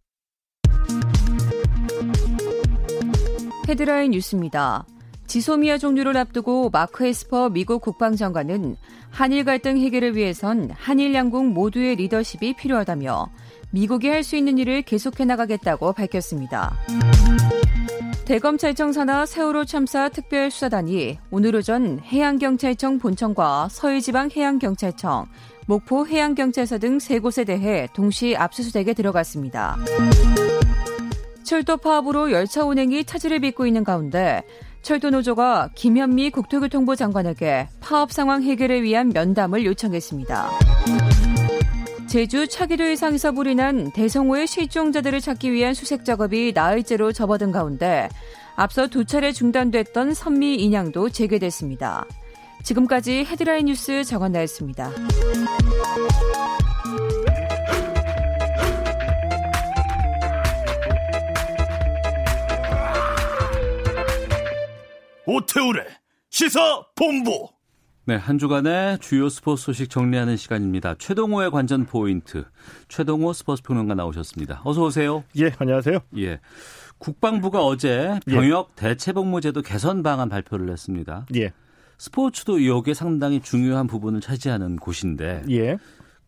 헤드라인 3.68 4.10
뉴스입니다. 4.10 4.84
지소미아 5.30 5.78
종료를 5.78 6.16
앞두고 6.16 6.70
마크 6.70 7.06
에스퍼 7.06 7.50
미국 7.50 7.82
국방장관은 7.82 8.74
한일 9.10 9.44
갈등 9.44 9.78
해결을 9.78 10.16
위해선 10.16 10.70
한일 10.74 11.14
양국 11.14 11.46
모두의 11.46 11.94
리더십이 11.94 12.54
필요하다며 12.56 13.28
미국이 13.70 14.08
할 14.08 14.24
수 14.24 14.34
있는 14.34 14.58
일을 14.58 14.82
계속해 14.82 15.24
나가겠다고 15.24 15.92
밝혔습니다. 15.92 16.76
대검찰청 18.24 18.90
산하 18.92 19.24
세월호 19.24 19.66
참사 19.66 20.08
특별수사단이 20.08 21.20
오늘 21.30 21.54
오전 21.54 22.00
해양경찰청 22.00 22.98
본청과 22.98 23.68
서해지방해양경찰청, 23.70 25.26
목포 25.66 26.08
해양경찰서 26.08 26.78
등 26.78 26.98
세 26.98 27.20
곳에 27.20 27.44
대해 27.44 27.86
동시 27.94 28.34
압수수색에 28.34 28.94
들어갔습니다. 28.94 29.76
철도 31.44 31.76
파업으로 31.76 32.32
열차 32.32 32.64
운행이 32.64 33.04
차질을 33.04 33.40
빚고 33.40 33.66
있는 33.66 33.84
가운데 33.84 34.42
철도노조가 34.82 35.70
김현미 35.74 36.30
국토교통부 36.30 36.96
장관에게 36.96 37.68
파업 37.80 38.12
상황 38.12 38.42
해결을 38.42 38.82
위한 38.82 39.10
면담을 39.10 39.64
요청했습니다. 39.64 40.50
제주 42.08 42.48
차기도 42.48 42.82
해상에서 42.82 43.30
불이 43.32 43.54
난 43.54 43.92
대성호의 43.92 44.48
실종자들을 44.48 45.20
찾기 45.20 45.52
위한 45.52 45.74
수색 45.74 46.04
작업이 46.04 46.52
나흘째로 46.54 47.12
접어든 47.12 47.52
가운데 47.52 48.08
앞서 48.56 48.88
두 48.88 49.04
차례 49.04 49.30
중단됐던 49.30 50.14
선미 50.14 50.56
인양도 50.56 51.10
재개됐습니다. 51.10 52.04
지금까지 52.64 53.24
헤드라인 53.24 53.66
뉴스 53.66 54.02
정한나였습니다. 54.04 54.90
오태우래 65.32 65.84
시사 66.28 66.86
본부. 66.96 67.48
네, 68.04 68.16
한 68.16 68.36
주간의 68.36 68.98
주요 68.98 69.28
스포츠 69.28 69.62
소식 69.66 69.88
정리하는 69.88 70.36
시간입니다. 70.36 70.96
최동호의 70.98 71.52
관전 71.52 71.86
포인트. 71.86 72.44
최동호 72.88 73.32
스포츠 73.32 73.62
평론가 73.62 73.94
나오셨습니다. 73.94 74.62
어서 74.64 74.82
오세요. 74.82 75.22
예, 75.38 75.52
안녕하세요. 75.56 76.00
예. 76.18 76.40
국방부가 76.98 77.64
어제 77.64 78.18
예. 78.26 78.32
병역 78.32 78.70
예. 78.72 78.74
대체복무제도 78.74 79.62
개선 79.62 80.02
방안 80.02 80.28
발표를 80.28 80.68
했습니다. 80.68 81.26
예. 81.36 81.52
스포츠도 81.98 82.66
여기에 82.66 82.94
상당히 82.94 83.40
중요한 83.40 83.86
부분을 83.86 84.20
차지하는 84.20 84.78
곳인데 84.78 85.44
예. 85.50 85.78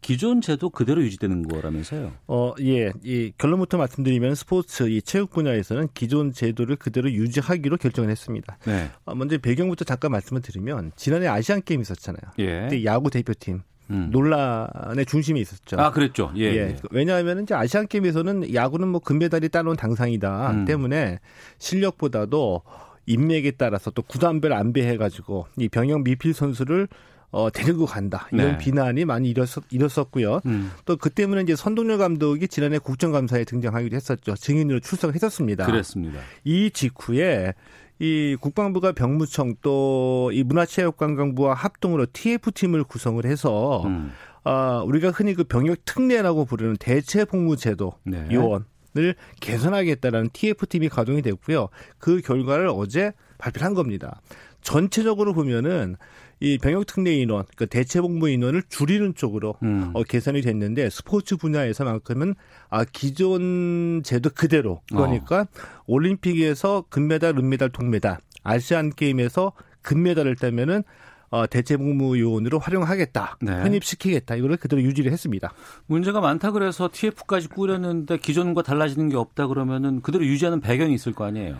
기존 0.02 0.40
제도 0.40 0.68
그대로 0.68 1.00
유지되는 1.00 1.48
거라면서요? 1.48 2.12
어, 2.26 2.52
예. 2.60 2.92
이 3.04 3.32
결론부터 3.38 3.78
말씀드리면 3.78 4.34
스포츠 4.34 4.88
이 4.88 5.00
체육 5.00 5.30
분야에서는 5.30 5.88
기존 5.94 6.32
제도를 6.32 6.76
그대로 6.76 7.10
유지하기로 7.10 7.76
결정을 7.78 8.10
했습니다. 8.10 8.58
네. 8.66 8.90
어, 9.04 9.14
먼저 9.14 9.38
배경부터 9.38 9.84
잠깐 9.84 10.10
말씀을 10.10 10.42
드리면 10.42 10.92
지난해 10.96 11.28
아시안 11.28 11.62
게임 11.62 11.80
있었잖아요. 11.80 12.32
예. 12.40 12.62
그때 12.62 12.84
야구 12.84 13.10
대표팀 13.10 13.62
음. 13.90 14.08
논란의 14.10 15.06
중심이 15.06 15.40
있었죠. 15.40 15.78
아, 15.78 15.92
그랬죠. 15.92 16.32
예. 16.36 16.42
예. 16.42 16.56
예. 16.56 16.76
왜냐하면 16.90 17.44
이제 17.44 17.54
아시안 17.54 17.86
게임에서는 17.86 18.52
야구는 18.52 18.88
뭐 18.88 19.00
금메달이 19.00 19.50
따놓은 19.50 19.76
당상이다 19.76 20.50
음. 20.50 20.64
때문에 20.64 21.20
실력보다도 21.58 22.62
인맥에 23.06 23.52
따라서 23.52 23.90
또 23.92 24.02
구단별 24.02 24.52
안배해가지고 24.52 25.46
이 25.58 25.68
병역 25.68 26.02
미필 26.02 26.34
선수를 26.34 26.88
어, 27.32 27.50
데리고 27.50 27.86
간다. 27.86 28.28
이런 28.30 28.52
네. 28.52 28.58
비난이 28.58 29.04
많이 29.04 29.28
일었었, 29.30 29.64
일었었고요. 29.70 30.40
음. 30.46 30.70
또그 30.84 31.10
때문에 31.10 31.42
이제 31.42 31.56
선동열 31.56 31.98
감독이 31.98 32.46
지난해 32.46 32.78
국정감사에 32.78 33.44
등장하기도 33.44 33.96
했었죠. 33.96 34.34
증인으로 34.36 34.78
출석을 34.80 35.14
했었습니다. 35.14 35.66
그랬습니다. 35.66 36.20
이 36.44 36.70
직후에 36.70 37.54
이 37.98 38.36
국방부가 38.40 38.92
병무청 38.92 39.56
또 39.62 40.12
이 40.32 40.42
문화체육관광부와 40.42 41.54
합동으로 41.54 42.06
TF팀을 42.12 42.84
구성을 42.84 43.24
해서 43.24 43.82
음. 43.86 44.12
어, 44.44 44.82
우리가 44.84 45.10
흔히 45.10 45.34
그 45.34 45.44
병역 45.44 45.84
특례라고 45.84 46.44
부르는 46.44 46.76
대체 46.78 47.24
복무제도 47.24 47.92
네. 48.04 48.26
요원을 48.32 49.14
개선하겠다라는 49.40 50.30
TF팀이 50.32 50.88
가동이 50.88 51.22
됐고요. 51.22 51.68
그 51.98 52.20
결과를 52.20 52.70
어제 52.72 53.12
발표를 53.38 53.66
한 53.66 53.74
겁니다. 53.74 54.20
전체적으로 54.62 55.32
보면은 55.32 55.96
이 56.42 56.58
병역 56.58 56.86
특례 56.86 57.14
인원, 57.14 57.44
그러니까 57.44 57.66
대체 57.66 58.00
복무 58.00 58.28
인원을 58.28 58.64
줄이는 58.68 59.14
쪽으로 59.14 59.54
음. 59.62 59.92
어, 59.94 60.02
개선이 60.02 60.40
됐는데 60.42 60.90
스포츠 60.90 61.36
분야에서만큼은 61.36 62.34
아 62.68 62.84
기존 62.84 64.02
제도 64.04 64.28
그대로 64.28 64.80
그러니까 64.90 65.42
어. 65.42 65.46
올림픽에서 65.86 66.84
금메달, 66.88 67.38
은메달, 67.38 67.70
동메달, 67.70 68.18
아시안 68.42 68.90
게임에서 68.90 69.52
금메달을 69.82 70.34
따면은 70.34 70.82
어, 71.30 71.46
대체 71.46 71.76
복무 71.76 72.18
요원으로 72.18 72.58
활용하겠다, 72.58 73.38
네. 73.40 73.62
편입시키겠다 73.62 74.34
이거를 74.34 74.56
그대로 74.56 74.82
유지를 74.82 75.12
했습니다. 75.12 75.52
문제가 75.86 76.20
많다 76.20 76.50
그래서 76.50 76.88
TF까지 76.92 77.50
꾸렸는데 77.50 78.16
기존과 78.18 78.62
달라지는 78.62 79.10
게 79.10 79.16
없다 79.16 79.46
그러면은 79.46 80.02
그대로 80.02 80.26
유지하는 80.26 80.60
배경이 80.60 80.92
있을 80.92 81.12
거 81.12 81.24
아니에요? 81.24 81.56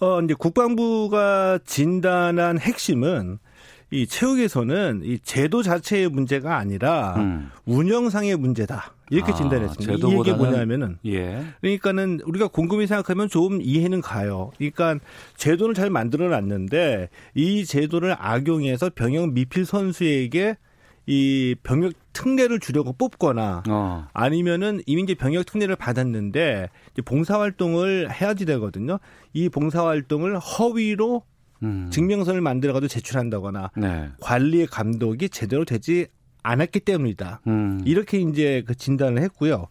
어, 0.00 0.20
이제 0.20 0.34
국방부가 0.34 1.60
진단한 1.64 2.58
핵심은 2.58 3.38
이 3.90 4.06
체육에서는 4.06 5.02
이 5.04 5.18
제도 5.20 5.62
자체의 5.62 6.08
문제가 6.08 6.56
아니라 6.56 7.14
음. 7.16 7.50
운영상의 7.64 8.36
문제다. 8.36 8.94
이렇게 9.10 9.32
아, 9.32 9.34
진단했습니다. 9.34 10.08
이 10.08 10.18
얘기 10.18 10.32
뭐냐면은 10.32 10.96
예. 11.04 11.44
그러니까는 11.60 12.20
우리가 12.24 12.48
곰곰이 12.48 12.86
생각하면 12.86 13.28
좀 13.28 13.60
이해는 13.60 14.00
가요. 14.00 14.50
그러니까 14.56 14.98
제도를 15.36 15.74
잘 15.74 15.90
만들어 15.90 16.28
놨는데 16.28 17.10
이 17.34 17.64
제도를 17.64 18.16
악용해서 18.18 18.90
병역 18.94 19.32
미필 19.32 19.66
선수에게 19.66 20.56
이 21.06 21.54
병역 21.62 21.92
특례를 22.14 22.60
주려고 22.60 22.94
뽑거나 22.94 23.64
어. 23.68 24.06
아니면은 24.14 24.80
이미 24.86 25.02
이제 25.02 25.14
병역 25.14 25.44
특례를 25.44 25.76
받았는데 25.76 26.70
봉사 27.04 27.38
활동을 27.38 28.10
해야지 28.10 28.46
되거든요. 28.46 28.98
이 29.34 29.50
봉사 29.50 29.84
활동을 29.86 30.38
허위로 30.38 31.22
음. 31.64 31.88
증명서를 31.90 32.40
만들어가지고 32.40 32.88
제출한다거나 32.88 33.70
네. 33.76 34.08
관리 34.20 34.66
감독이 34.66 35.28
제대로 35.28 35.64
되지 35.64 36.06
않았기 36.42 36.80
때문이다. 36.80 37.40
음. 37.46 37.80
이렇게 37.84 38.18
이제 38.20 38.62
그 38.66 38.74
진단을 38.74 39.22
했고요. 39.22 39.66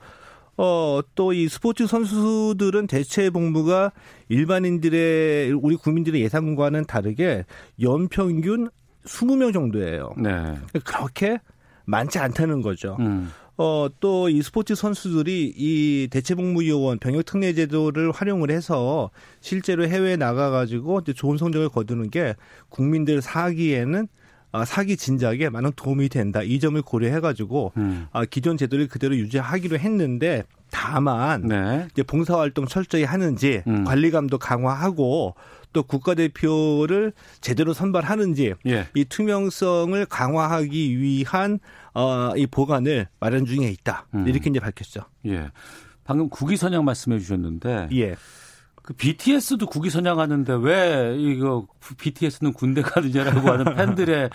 어, 0.57 1.01
또 1.15 1.33
이 1.33 1.47
스포츠 1.47 1.87
선수들은 1.87 2.87
대체 2.87 3.29
복무가 3.29 3.91
일반인들의, 4.29 5.51
우리 5.53 5.75
국민들의 5.75 6.21
예상과는 6.21 6.85
다르게 6.85 7.45
연평균 7.81 8.69
20명 9.05 9.53
정도예요. 9.53 10.13
네. 10.17 10.55
그렇게 10.85 11.39
많지 11.85 12.19
않다는 12.19 12.61
거죠. 12.61 12.97
음. 12.99 13.31
어, 13.57 13.87
또 13.99 14.29
이 14.29 14.41
스포츠 14.41 14.73
선수들이 14.73 15.53
이 15.55 16.07
대체복무요원 16.09 16.99
병역특례 16.99 17.53
제도를 17.53 18.11
활용을 18.11 18.49
해서 18.49 19.11
실제로 19.41 19.87
해외에 19.87 20.15
나가가지고 20.15 21.01
이제 21.01 21.13
좋은 21.13 21.37
성적을 21.37 21.69
거두는 21.69 22.09
게 22.09 22.35
국민들 22.69 23.21
사기에는 23.21 24.07
아, 24.55 24.65
사기 24.65 24.97
진작에 24.97 25.49
많은 25.49 25.71
도움이 25.75 26.09
된다. 26.09 26.43
이 26.43 26.59
점을 26.59 26.79
고려해가지고 26.79 27.73
음. 27.77 28.07
아, 28.11 28.23
기존 28.23 28.55
제도를 28.55 28.87
그대로 28.87 29.15
유지하기로 29.15 29.79
했는데 29.79 30.43
다만 30.69 31.47
네. 31.47 31.87
이제 31.91 32.03
봉사활동 32.03 32.67
철저히 32.67 33.03
하는지 33.03 33.63
음. 33.67 33.83
관리감도 33.83 34.37
강화하고 34.37 35.33
또 35.73 35.83
국가대표를 35.83 37.13
제대로 37.41 37.73
선발하는지 37.73 38.53
예. 38.67 38.87
이 38.93 39.05
투명성을 39.05 40.05
강화하기 40.05 40.99
위한 40.99 41.59
어, 41.93 42.33
이 42.35 42.47
보관을 42.47 43.07
마련 43.19 43.45
중에 43.45 43.67
있다. 43.69 44.07
음. 44.15 44.27
이렇게 44.27 44.49
이제 44.49 44.59
밝혔죠. 44.59 45.01
예. 45.27 45.49
방금 46.03 46.29
국위 46.29 46.57
선양 46.57 46.83
말씀해 46.85 47.19
주셨는데 47.19 47.89
예. 47.93 48.15
그 48.83 48.93
BTS도 48.93 49.67
국위 49.67 49.89
선양하는데 49.89 50.53
왜 50.61 51.15
이거 51.17 51.65
BTS는 51.97 52.51
군대 52.51 52.81
가느냐라고 52.81 53.49
하는 53.49 53.73
팬들의 53.75 54.29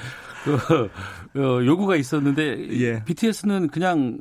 그 0.44 0.90
어, 1.38 1.64
요구가 1.64 1.96
있었는데 1.96 2.68
예. 2.80 3.04
BTS는 3.04 3.68
그냥 3.68 4.20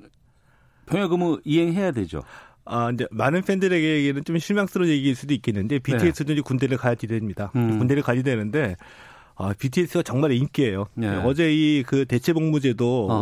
병역 0.85 1.11
의무 1.11 1.39
이행해야 1.45 1.91
되죠. 1.91 2.21
아, 2.65 2.91
이제 2.91 3.07
많은 3.11 3.43
팬들에게는 3.43 4.25
좀 4.25 4.37
실망스러운 4.37 4.89
얘기일 4.89 5.15
수도 5.15 5.33
있겠는데 5.33 5.79
BTS는 5.79 6.35
네. 6.35 6.41
군대를 6.41 6.77
가야지 6.77 7.07
됩니다. 7.07 7.51
음. 7.55 7.77
군대를 7.79 8.03
가야 8.03 8.21
되는데 8.21 8.75
아, 9.39 9.53
BTS가 9.57 10.01
정말 10.03 10.31
인기예요. 10.31 10.87
네. 10.95 11.07
어제 11.07 11.53
이 11.53 11.83
그 11.85 12.05
대체복무제도 12.05 13.07
어. 13.09 13.13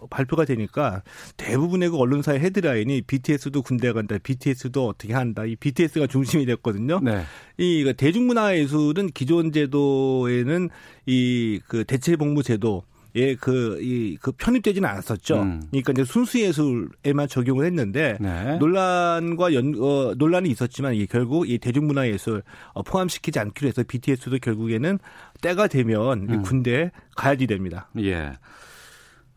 어, 0.00 0.06
발표가 0.10 0.44
되니까 0.44 1.02
대부분의 1.36 1.90
그 1.90 1.96
언론사의 1.96 2.40
헤드라인이 2.40 3.02
BTS도 3.02 3.62
군대 3.62 3.92
간다, 3.92 4.16
BTS도 4.22 4.88
어떻게 4.88 5.14
한다, 5.14 5.44
이 5.44 5.54
BTS가 5.56 6.06
중심이 6.08 6.44
됐거든요. 6.46 7.00
네. 7.00 7.22
이그 7.56 7.94
대중문화 7.94 8.56
예술은 8.56 9.10
기존 9.14 9.52
제도에는 9.52 10.68
이 11.06 11.60
그 11.68 11.84
대체복무제도 11.84 12.82
예, 13.16 13.34
그, 13.34 13.78
이, 13.82 14.16
그 14.20 14.32
편입되지는 14.32 14.88
않았었죠. 14.88 15.42
음. 15.42 15.62
그러니까 15.70 15.92
이제 15.92 16.04
순수예술에만 16.04 17.28
적용을 17.28 17.66
했는데, 17.66 18.16
네. 18.20 18.58
논란과 18.58 19.54
연, 19.54 19.74
어, 19.80 20.14
논란이 20.16 20.48
있었지만, 20.50 20.94
이게 20.94 21.06
결국 21.06 21.48
이 21.48 21.58
대중문화예술 21.58 22.42
어, 22.72 22.82
포함시키지 22.82 23.38
않기로 23.38 23.68
해서 23.68 23.82
BTS도 23.86 24.38
결국에는 24.40 24.98
때가 25.40 25.66
되면 25.66 26.28
음. 26.30 26.42
군대에 26.42 26.90
가야지 27.16 27.46
됩니다. 27.46 27.88
예. 27.98 28.32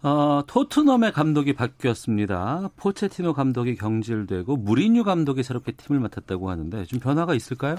어, 0.04 0.44
토트넘의 0.46 1.14
감독이 1.14 1.54
바뀌었습니다. 1.54 2.72
포체티노 2.76 3.34
감독이 3.34 3.76
경질되고 3.76 4.58
무리뉴 4.58 5.06
감독이 5.06 5.44
새롭게 5.44 5.72
팀을 5.72 6.02
맡았다고 6.02 6.50
하는데 6.50 6.84
좀 6.86 7.00
변화가 7.00 7.34
있을까요? 7.34 7.78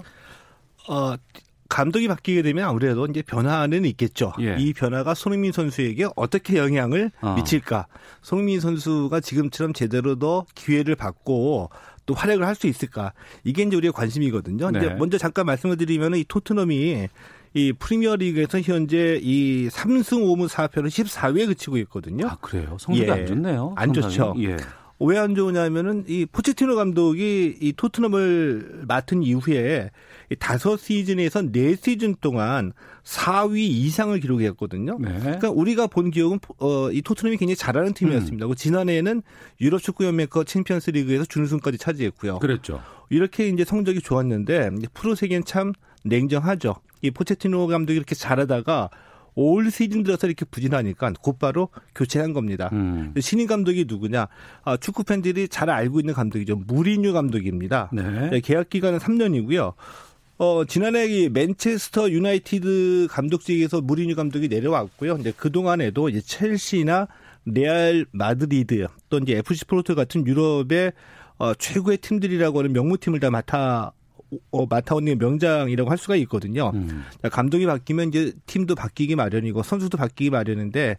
어, 0.88 1.14
감독이 1.74 2.06
바뀌게 2.06 2.42
되면 2.42 2.68
아무래도 2.68 3.04
이제 3.06 3.20
변화는 3.20 3.84
있겠죠. 3.86 4.32
예. 4.40 4.54
이 4.60 4.72
변화가 4.72 5.14
손흥민 5.14 5.50
선수에게 5.50 6.06
어떻게 6.14 6.56
영향을 6.56 7.10
어. 7.20 7.34
미칠까? 7.34 7.88
손흥민 8.22 8.60
선수가 8.60 9.18
지금처럼 9.18 9.72
제대로 9.72 10.16
더 10.16 10.46
기회를 10.54 10.94
받고 10.94 11.70
또 12.06 12.14
활약을 12.14 12.46
할 12.46 12.54
수 12.54 12.68
있을까? 12.68 13.12
이게 13.42 13.64
이제 13.64 13.76
우리의 13.76 13.92
관심이거든요. 13.92 14.70
네. 14.70 14.78
이제 14.78 14.90
먼저 14.90 15.18
잠깐 15.18 15.46
말씀을 15.46 15.76
드리면 15.76 16.14
이 16.14 16.24
토트넘이 16.28 17.08
이 17.54 17.72
프리미어리그에서 17.72 18.60
현재 18.60 19.18
이 19.20 19.68
3승 19.68 20.22
5무 20.22 20.48
4패로 20.48 20.86
14위에 20.86 21.46
그치고 21.48 21.78
있거든요. 21.78 22.28
아, 22.28 22.36
그래요? 22.40 22.76
성적이 22.78 23.08
예. 23.08 23.10
안 23.10 23.26
좋네요. 23.26 23.74
안 23.76 23.92
상당히. 23.92 24.14
좋죠. 24.14 24.34
예. 24.38 24.56
왜 25.04 25.18
안 25.24 25.34
좋으냐면은 25.34 26.04
이 26.06 26.26
포체티노 26.26 26.76
감독이 26.76 27.56
이 27.60 27.72
토트넘을 27.72 28.84
맡은 28.86 29.22
이후에 29.22 29.90
다섯 30.38 30.76
시즌에서 30.78 31.42
네 31.50 31.76
시즌 31.76 32.14
동안 32.20 32.72
4위 33.04 33.58
이상을 33.58 34.18
기록했거든요. 34.20 34.98
네. 35.00 35.18
그러니까 35.20 35.50
우리가 35.50 35.86
본 35.86 36.10
기억은 36.10 36.40
어, 36.58 36.90
이 36.90 37.02
토트넘이 37.02 37.36
굉장히 37.36 37.56
잘하는 37.56 37.92
팀이었습니다. 37.94 38.46
음. 38.46 38.54
지난해에는 38.54 39.22
유럽 39.60 39.82
축구 39.82 40.04
연맹컵 40.04 40.46
챔피언스 40.46 40.90
리그에서 40.90 41.24
준우승까지 41.24 41.78
차지했고요. 41.78 42.38
그랬죠. 42.38 42.80
이렇게 43.10 43.48
이제 43.48 43.64
성적이 43.64 44.00
좋았는데 44.00 44.70
프로 44.92 45.14
세계는 45.14 45.44
참 45.44 45.72
냉정하죠. 46.04 46.76
이 47.02 47.10
포체티노 47.10 47.66
감독이 47.66 47.96
이렇게 47.96 48.14
잘하다가 48.14 48.90
올 49.34 49.70
시즌 49.70 50.02
들어서 50.02 50.26
이렇게 50.26 50.44
부진하니까 50.44 51.12
곧바로 51.20 51.68
교체한 51.94 52.32
겁니다. 52.32 52.70
음. 52.72 53.12
신임 53.20 53.46
감독이 53.46 53.84
누구냐? 53.86 54.28
아, 54.64 54.76
축구 54.76 55.04
팬들이 55.04 55.48
잘 55.48 55.70
알고 55.70 56.00
있는 56.00 56.14
감독이죠. 56.14 56.56
무리뉴 56.66 57.12
감독입니다. 57.12 57.90
네. 57.92 58.30
네, 58.30 58.40
계약 58.40 58.70
기간은 58.70 58.98
3년이고요. 58.98 59.74
어, 60.36 60.64
지난해 60.64 61.06
이 61.06 61.28
맨체스터 61.28 62.10
유나이티드 62.10 63.08
감독직에서 63.10 63.80
무리뉴 63.80 64.16
감독이 64.16 64.48
내려왔고요. 64.48 65.16
근데 65.16 65.32
그동안에도 65.32 66.08
이제 66.08 66.20
첼시나 66.20 67.06
레알 67.44 68.06
마드리드 68.10 68.86
또 69.10 69.18
이제 69.18 69.36
FC 69.36 69.66
포르투 69.66 69.94
같은 69.94 70.26
유럽의 70.26 70.92
어, 71.38 71.54
최고의 71.54 71.98
팀들이라고 71.98 72.58
하는 72.58 72.72
명문 72.72 73.01
팀을 73.01 73.20
다 73.20 73.30
맡아 73.30 73.92
어, 74.50 74.66
맡아오는 74.66 75.18
명장이라고 75.18 75.90
할 75.90 75.98
수가 75.98 76.16
있거든요. 76.16 76.70
음. 76.74 77.04
감독이 77.30 77.66
바뀌면 77.66 78.08
이제 78.08 78.32
팀도 78.46 78.74
바뀌기 78.74 79.16
마련이고 79.16 79.62
선수도 79.62 79.98
바뀌기 79.98 80.30
마련인데 80.30 80.96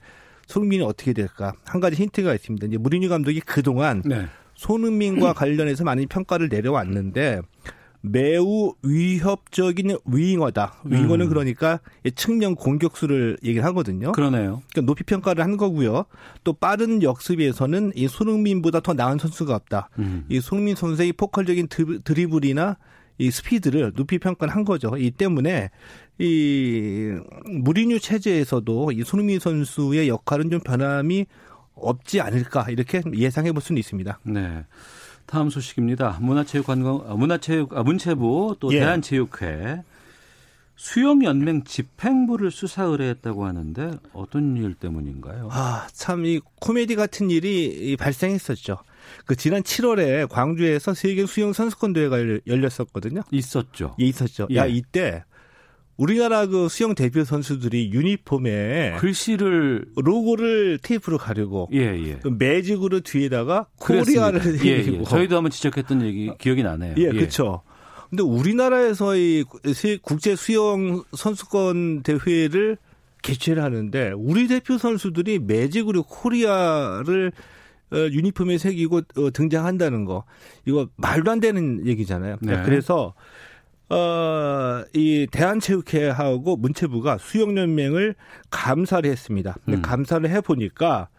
손흥민이 0.47 0.83
어떻게 0.83 1.13
될까? 1.13 1.53
한 1.65 1.81
가지 1.81 2.01
힌트가 2.01 2.33
있습니다. 2.33 2.67
이제 2.67 2.77
무리뉴 2.77 3.09
감독이 3.09 3.39
그동안 3.39 4.01
네. 4.05 4.27
손흥민과 4.55 5.33
관련해서 5.33 5.83
많은 5.83 6.07
평가를 6.07 6.49
내려왔는데 6.49 7.41
매우 8.01 8.73
위협적인 8.83 9.97
윙어다. 10.05 10.75
윙어는 10.85 11.25
음. 11.25 11.29
그러니까 11.29 11.79
측면 12.13 12.55
공격수를 12.55 13.37
얘기를 13.43 13.65
하거든요. 13.65 14.11
그러네요. 14.11 14.61
그러니까 14.71 14.81
높이 14.81 15.03
평가를 15.03 15.43
한 15.43 15.57
거고요. 15.57 16.05
또 16.43 16.53
빠른 16.53 17.01
역습에서는 17.01 17.93
이 17.95 18.07
손흥민보다 18.07 18.81
더 18.81 18.93
나은 18.93 19.17
선수가 19.17 19.55
없다. 19.55 19.89
음. 19.97 20.25
이 20.29 20.39
손흥민 20.39 20.75
선수의 20.75 21.13
포컬적인 21.13 21.67
드리블이나 22.03 22.77
이 23.17 23.32
스피드를 23.32 23.93
높이 23.95 24.17
평가한 24.19 24.65
거죠. 24.65 24.97
이 24.97 25.12
때문에 25.12 25.69
이 26.19 27.13
무리뉴 27.45 27.99
체제에서도 27.99 28.91
이 28.91 29.04
손흥민 29.04 29.39
선수의 29.39 30.08
역할은 30.10 30.49
좀 30.49 30.60
변함이 30.60 31.25
없지 31.75 32.21
않을까 32.21 32.67
이렇게 32.69 33.01
예상해 33.13 33.51
볼 33.51 33.62
수는 33.62 33.80
있습니다. 33.80 34.19
네. 34.23 34.65
다음 35.25 35.49
소식입니다. 35.49 36.19
문화체육관광 36.21 37.06
아, 37.08 37.13
문화체육 37.15 37.75
아, 37.75 37.84
문체부 37.84 38.58
또 38.60 38.71
예. 38.73 38.80
대한체육회 38.80 39.82
수영연맹 40.78 41.63
집행부를 41.63 42.51
수사 42.51 42.84
의뢰했다고 42.84 43.45
하는데 43.45 43.91
어떤 44.13 44.58
일 44.58 44.73
때문인가요? 44.75 45.47
아, 45.51 45.88
참 45.93 46.25
이 46.25 46.41
코미디 46.60 46.95
같은 46.95 47.30
일이 47.30 47.95
발생했었죠. 47.97 48.78
그 49.25 49.36
지난 49.36 49.61
7월에 49.63 50.27
광주에서 50.30 50.93
세계 50.93 51.25
수영 51.25 51.53
선수권 51.53 51.93
대회가 51.93 52.17
열렸었거든요. 52.47 53.21
있었죠. 53.32 53.95
예, 53.99 54.05
있었죠. 54.05 54.47
예. 54.51 54.55
야, 54.55 54.65
이때 54.65 55.23
우리나라 55.97 56.45
그 56.45 56.67
수영 56.67 56.93
대표 56.93 57.23
선수들이 57.23 57.91
유니폼에 57.93 58.97
글씨를 58.99 59.86
로고를 59.95 60.80
테이프로 60.82 61.17
가리고 61.17 61.69
예, 61.73 61.80
예. 61.80 62.19
그 62.21 62.27
매직으로 62.27 62.99
뒤에다가 62.99 63.67
코리아를 63.80 64.65
예, 64.65 64.77
예. 64.77 65.03
저희도 65.03 65.38
한번 65.38 65.51
지적했던 65.51 66.01
얘기 66.05 66.32
기억이 66.38 66.63
나네요. 66.63 66.95
예, 66.97 67.03
예. 67.03 67.09
그렇죠. 67.09 67.61
근데 68.09 68.23
우리나라에서 68.23 69.15
이 69.15 69.45
국제 70.01 70.36
수영 70.36 71.03
선수권 71.15 72.03
대회를 72.03 72.77
개최를 73.21 73.63
하는데 73.63 74.11
우리 74.15 74.47
대표 74.47 74.77
선수들이 74.77 75.39
매직으로 75.39 76.03
코리아를 76.03 77.32
어, 77.32 77.55
유니폼에 77.91 78.57
새기고 78.57 79.01
어, 79.17 79.31
등장한다는 79.31 80.05
거 80.05 80.23
이거 80.65 80.88
말도 80.95 81.31
안 81.31 81.39
되는 81.39 81.86
얘기잖아요. 81.86 82.38
네. 82.41 82.61
그래서 82.63 83.13
어, 83.89 84.83
이 84.93 85.27
대한체육회하고 85.31 86.57
문체부가 86.57 87.17
수영연맹을 87.19 88.15
감사를 88.49 89.09
했습니다. 89.09 89.55
음. 89.69 89.81
감사를 89.81 90.27
해보니까 90.29 91.09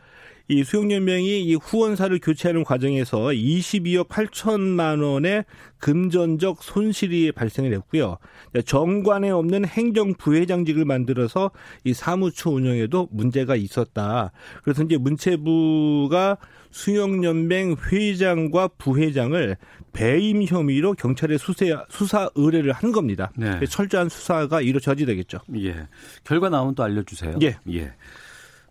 이 0.48 0.62
수영연맹이 0.62 1.44
이 1.44 1.54
후원사를 1.56 2.18
교체하는 2.20 2.62
과정에서 2.64 3.18
22억 3.18 4.08
8천만 4.08 5.02
원의 5.02 5.44
금전적 5.78 6.62
손실이 6.62 7.32
발생을 7.32 7.72
했고요. 7.72 8.18
정관에 8.64 9.30
없는 9.30 9.64
행정 9.66 10.14
부회장직을 10.14 10.84
만들어서 10.84 11.50
이 11.84 11.92
사무처 11.92 12.50
운영에도 12.50 13.08
문제가 13.10 13.56
있었다. 13.56 14.30
그래서 14.62 14.84
이제 14.84 14.96
문체부가 14.96 16.38
수영연맹 16.70 17.76
회장과 17.90 18.68
부회장을 18.78 19.56
배임 19.92 20.42
혐의로 20.42 20.92
경찰에 20.92 21.38
수세, 21.38 21.74
수사 21.88 22.28
의뢰를 22.34 22.72
한 22.72 22.92
겁니다. 22.92 23.32
네. 23.34 23.58
철저한 23.66 24.10
수사가 24.10 24.60
이루어져야 24.60 24.94
되겠죠. 24.94 25.38
예. 25.56 25.88
결과 26.24 26.50
나오면 26.50 26.74
또 26.74 26.82
알려주세요. 26.82 27.38
예. 27.42 27.56
예. 27.70 27.92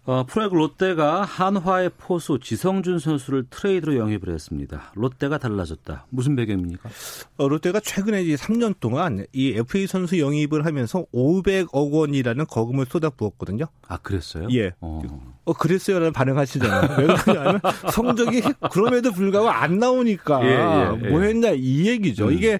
어, 0.07 0.23
프로야구 0.23 0.55
롯데가 0.55 1.23
한화의 1.23 1.89
포수 1.97 2.37
지성준 2.39 2.99
선수를 2.99 3.45
트레이드로 3.49 3.97
영입을 3.97 4.29
했습니다. 4.29 4.91
롯데가 4.93 5.39
달라졌다. 5.39 6.05
무슨 6.09 6.35
배경입니까? 6.35 6.89
어, 7.37 7.47
롯데가 7.47 7.79
최근에 7.79 8.21
이제 8.21 8.35
3년 8.35 8.75
동안 8.79 9.25
이 9.33 9.55
FA 9.55 9.87
선수 9.87 10.19
영입을 10.19 10.63
하면서 10.65 11.05
500억 11.11 11.91
원이라는 11.91 12.45
거금을 12.45 12.85
쏟아부었거든요. 12.85 13.65
아, 13.87 13.97
그랬어요? 13.97 14.47
예. 14.51 14.73
어, 14.79 15.01
어 15.45 15.53
그랬어요라는 15.53 16.13
반응하시잖아요. 16.13 16.97
왜 17.01 17.07
그러냐면 17.15 17.61
성적이 17.91 18.43
그럼에도 18.71 19.11
불구하고 19.11 19.49
안 19.49 19.79
나오니까 19.79 20.43
예, 20.43 20.49
예, 20.49 21.05
예. 21.05 21.09
뭐 21.09 21.21
했냐 21.21 21.51
이 21.55 21.87
얘기죠. 21.87 22.27
음. 22.27 22.33
이게 22.33 22.59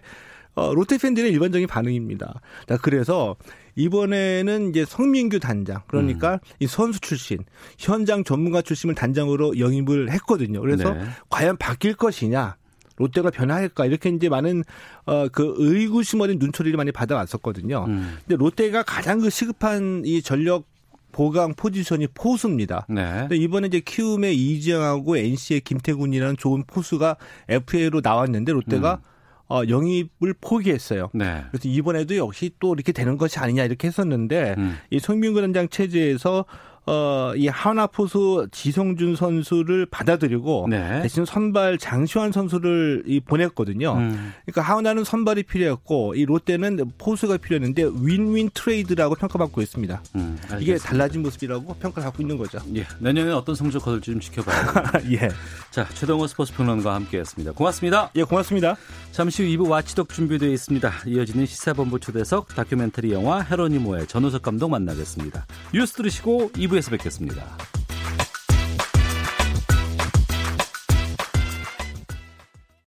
어, 0.55 0.73
롯데 0.73 0.97
팬들의 0.97 1.31
일반적인 1.31 1.67
반응입니다. 1.67 2.41
자, 2.67 2.77
그래서 2.77 3.35
이번에는 3.75 4.69
이제 4.69 4.85
성민규 4.85 5.39
단장 5.39 5.81
그러니까 5.87 6.33
음. 6.33 6.39
이 6.59 6.67
선수 6.67 6.99
출신 6.99 7.39
현장 7.77 8.23
전문가 8.23 8.61
출신을 8.61 8.95
단장으로 8.95 9.59
영입을 9.59 10.11
했거든요. 10.11 10.61
그래서 10.61 10.93
네. 10.93 11.05
과연 11.29 11.57
바뀔 11.57 11.93
것이냐 11.95 12.55
롯데가 12.97 13.29
변화할까 13.29 13.85
이렇게 13.85 14.09
이제 14.09 14.29
많은 14.29 14.63
어 15.05 15.27
그 15.31 15.53
의구심 15.57 16.21
어린 16.21 16.39
눈초리를 16.39 16.75
많이 16.77 16.91
받아왔었거든요. 16.91 17.85
음. 17.87 18.17
근데 18.21 18.37
롯데가 18.37 18.83
가장 18.83 19.19
그 19.19 19.29
시급한 19.29 20.03
이 20.05 20.21
전력 20.21 20.65
보강 21.11 21.53
포지션이 21.53 22.07
포수입니다. 22.13 22.85
네. 22.89 23.19
근데 23.21 23.37
이번에 23.37 23.67
이제 23.67 23.79
키움의 23.79 24.35
이지영하고 24.35 25.17
NC의 25.17 25.61
김태군이라는 25.61 26.35
좋은 26.37 26.63
포수가 26.67 27.15
FA로 27.47 28.01
나왔는데 28.03 28.51
롯데가 28.51 28.95
음. 28.95 29.14
어, 29.47 29.61
영입을 29.67 30.33
포기했어요. 30.41 31.09
네. 31.13 31.43
그래서 31.51 31.69
이번에도 31.69 32.15
역시 32.17 32.51
또 32.59 32.73
이렇게 32.73 32.91
되는 32.91 33.17
것이 33.17 33.39
아니냐 33.39 33.63
이렇게 33.63 33.87
했었는데 33.87 34.55
음. 34.57 34.77
이 34.89 34.99
송민근 34.99 35.43
원장 35.43 35.69
체제에서 35.69 36.45
어, 36.87 37.33
이 37.35 37.47
하나 37.47 37.87
포수 37.87 38.47
지성준 38.51 39.15
선수를 39.15 39.87
받아들이고 39.87 40.67
네. 40.69 41.01
대신 41.01 41.25
선발 41.25 41.79
장시환 41.79 42.31
선수를 42.31 43.03
이 43.07 43.19
보냈거든요. 43.19 43.93
음. 43.93 44.33
그러니까 44.45 44.61
하나는 44.61 45.03
선발이 45.03 45.43
필요했고 45.43 46.13
이 46.15 46.25
롯데는 46.25 46.91
포수가 46.97 47.37
필요했는데 47.37 47.89
윈윈 48.01 48.51
트레이드라고 48.53 49.15
평가받고 49.15 49.61
있습니다. 49.61 50.01
음, 50.15 50.37
이게 50.59 50.77
달라진 50.77 51.23
모습이라고 51.23 51.75
평가를 51.75 52.05
받고 52.05 52.21
있는 52.21 52.37
거죠. 52.37 52.59
예, 52.75 52.85
내년에 52.99 53.31
어떤 53.31 53.55
성적 53.55 53.79
거둘지 53.79 54.11
좀 54.11 54.19
지켜봐야 54.19 54.91
예. 55.11 55.29
자, 55.71 55.87
최동호 55.93 56.27
스포츠 56.27 56.53
평론가와 56.53 56.95
함께 56.95 57.19
했습니다. 57.19 57.51
고맙습니다. 57.51 58.11
예, 58.15 58.23
고맙습니다. 58.23 58.75
잠시 59.11 59.43
후 59.43 59.49
2부 59.49 59.69
와치독 59.69 60.09
준비되어 60.09 60.49
있습니다. 60.49 60.91
이어지는 61.07 61.45
시사본부 61.45 61.99
초대석 61.99 62.49
다큐멘터리 62.49 63.11
영화 63.11 63.41
헤로니모의 63.41 64.07
전우석 64.07 64.43
감독 64.43 64.69
만나겠습니다. 64.69 65.45
뉴스 65.73 65.93
들으시고 65.93 66.51
2부 66.53 66.74
2부에서 66.75 66.91
뵙겠습니다. 66.91 67.84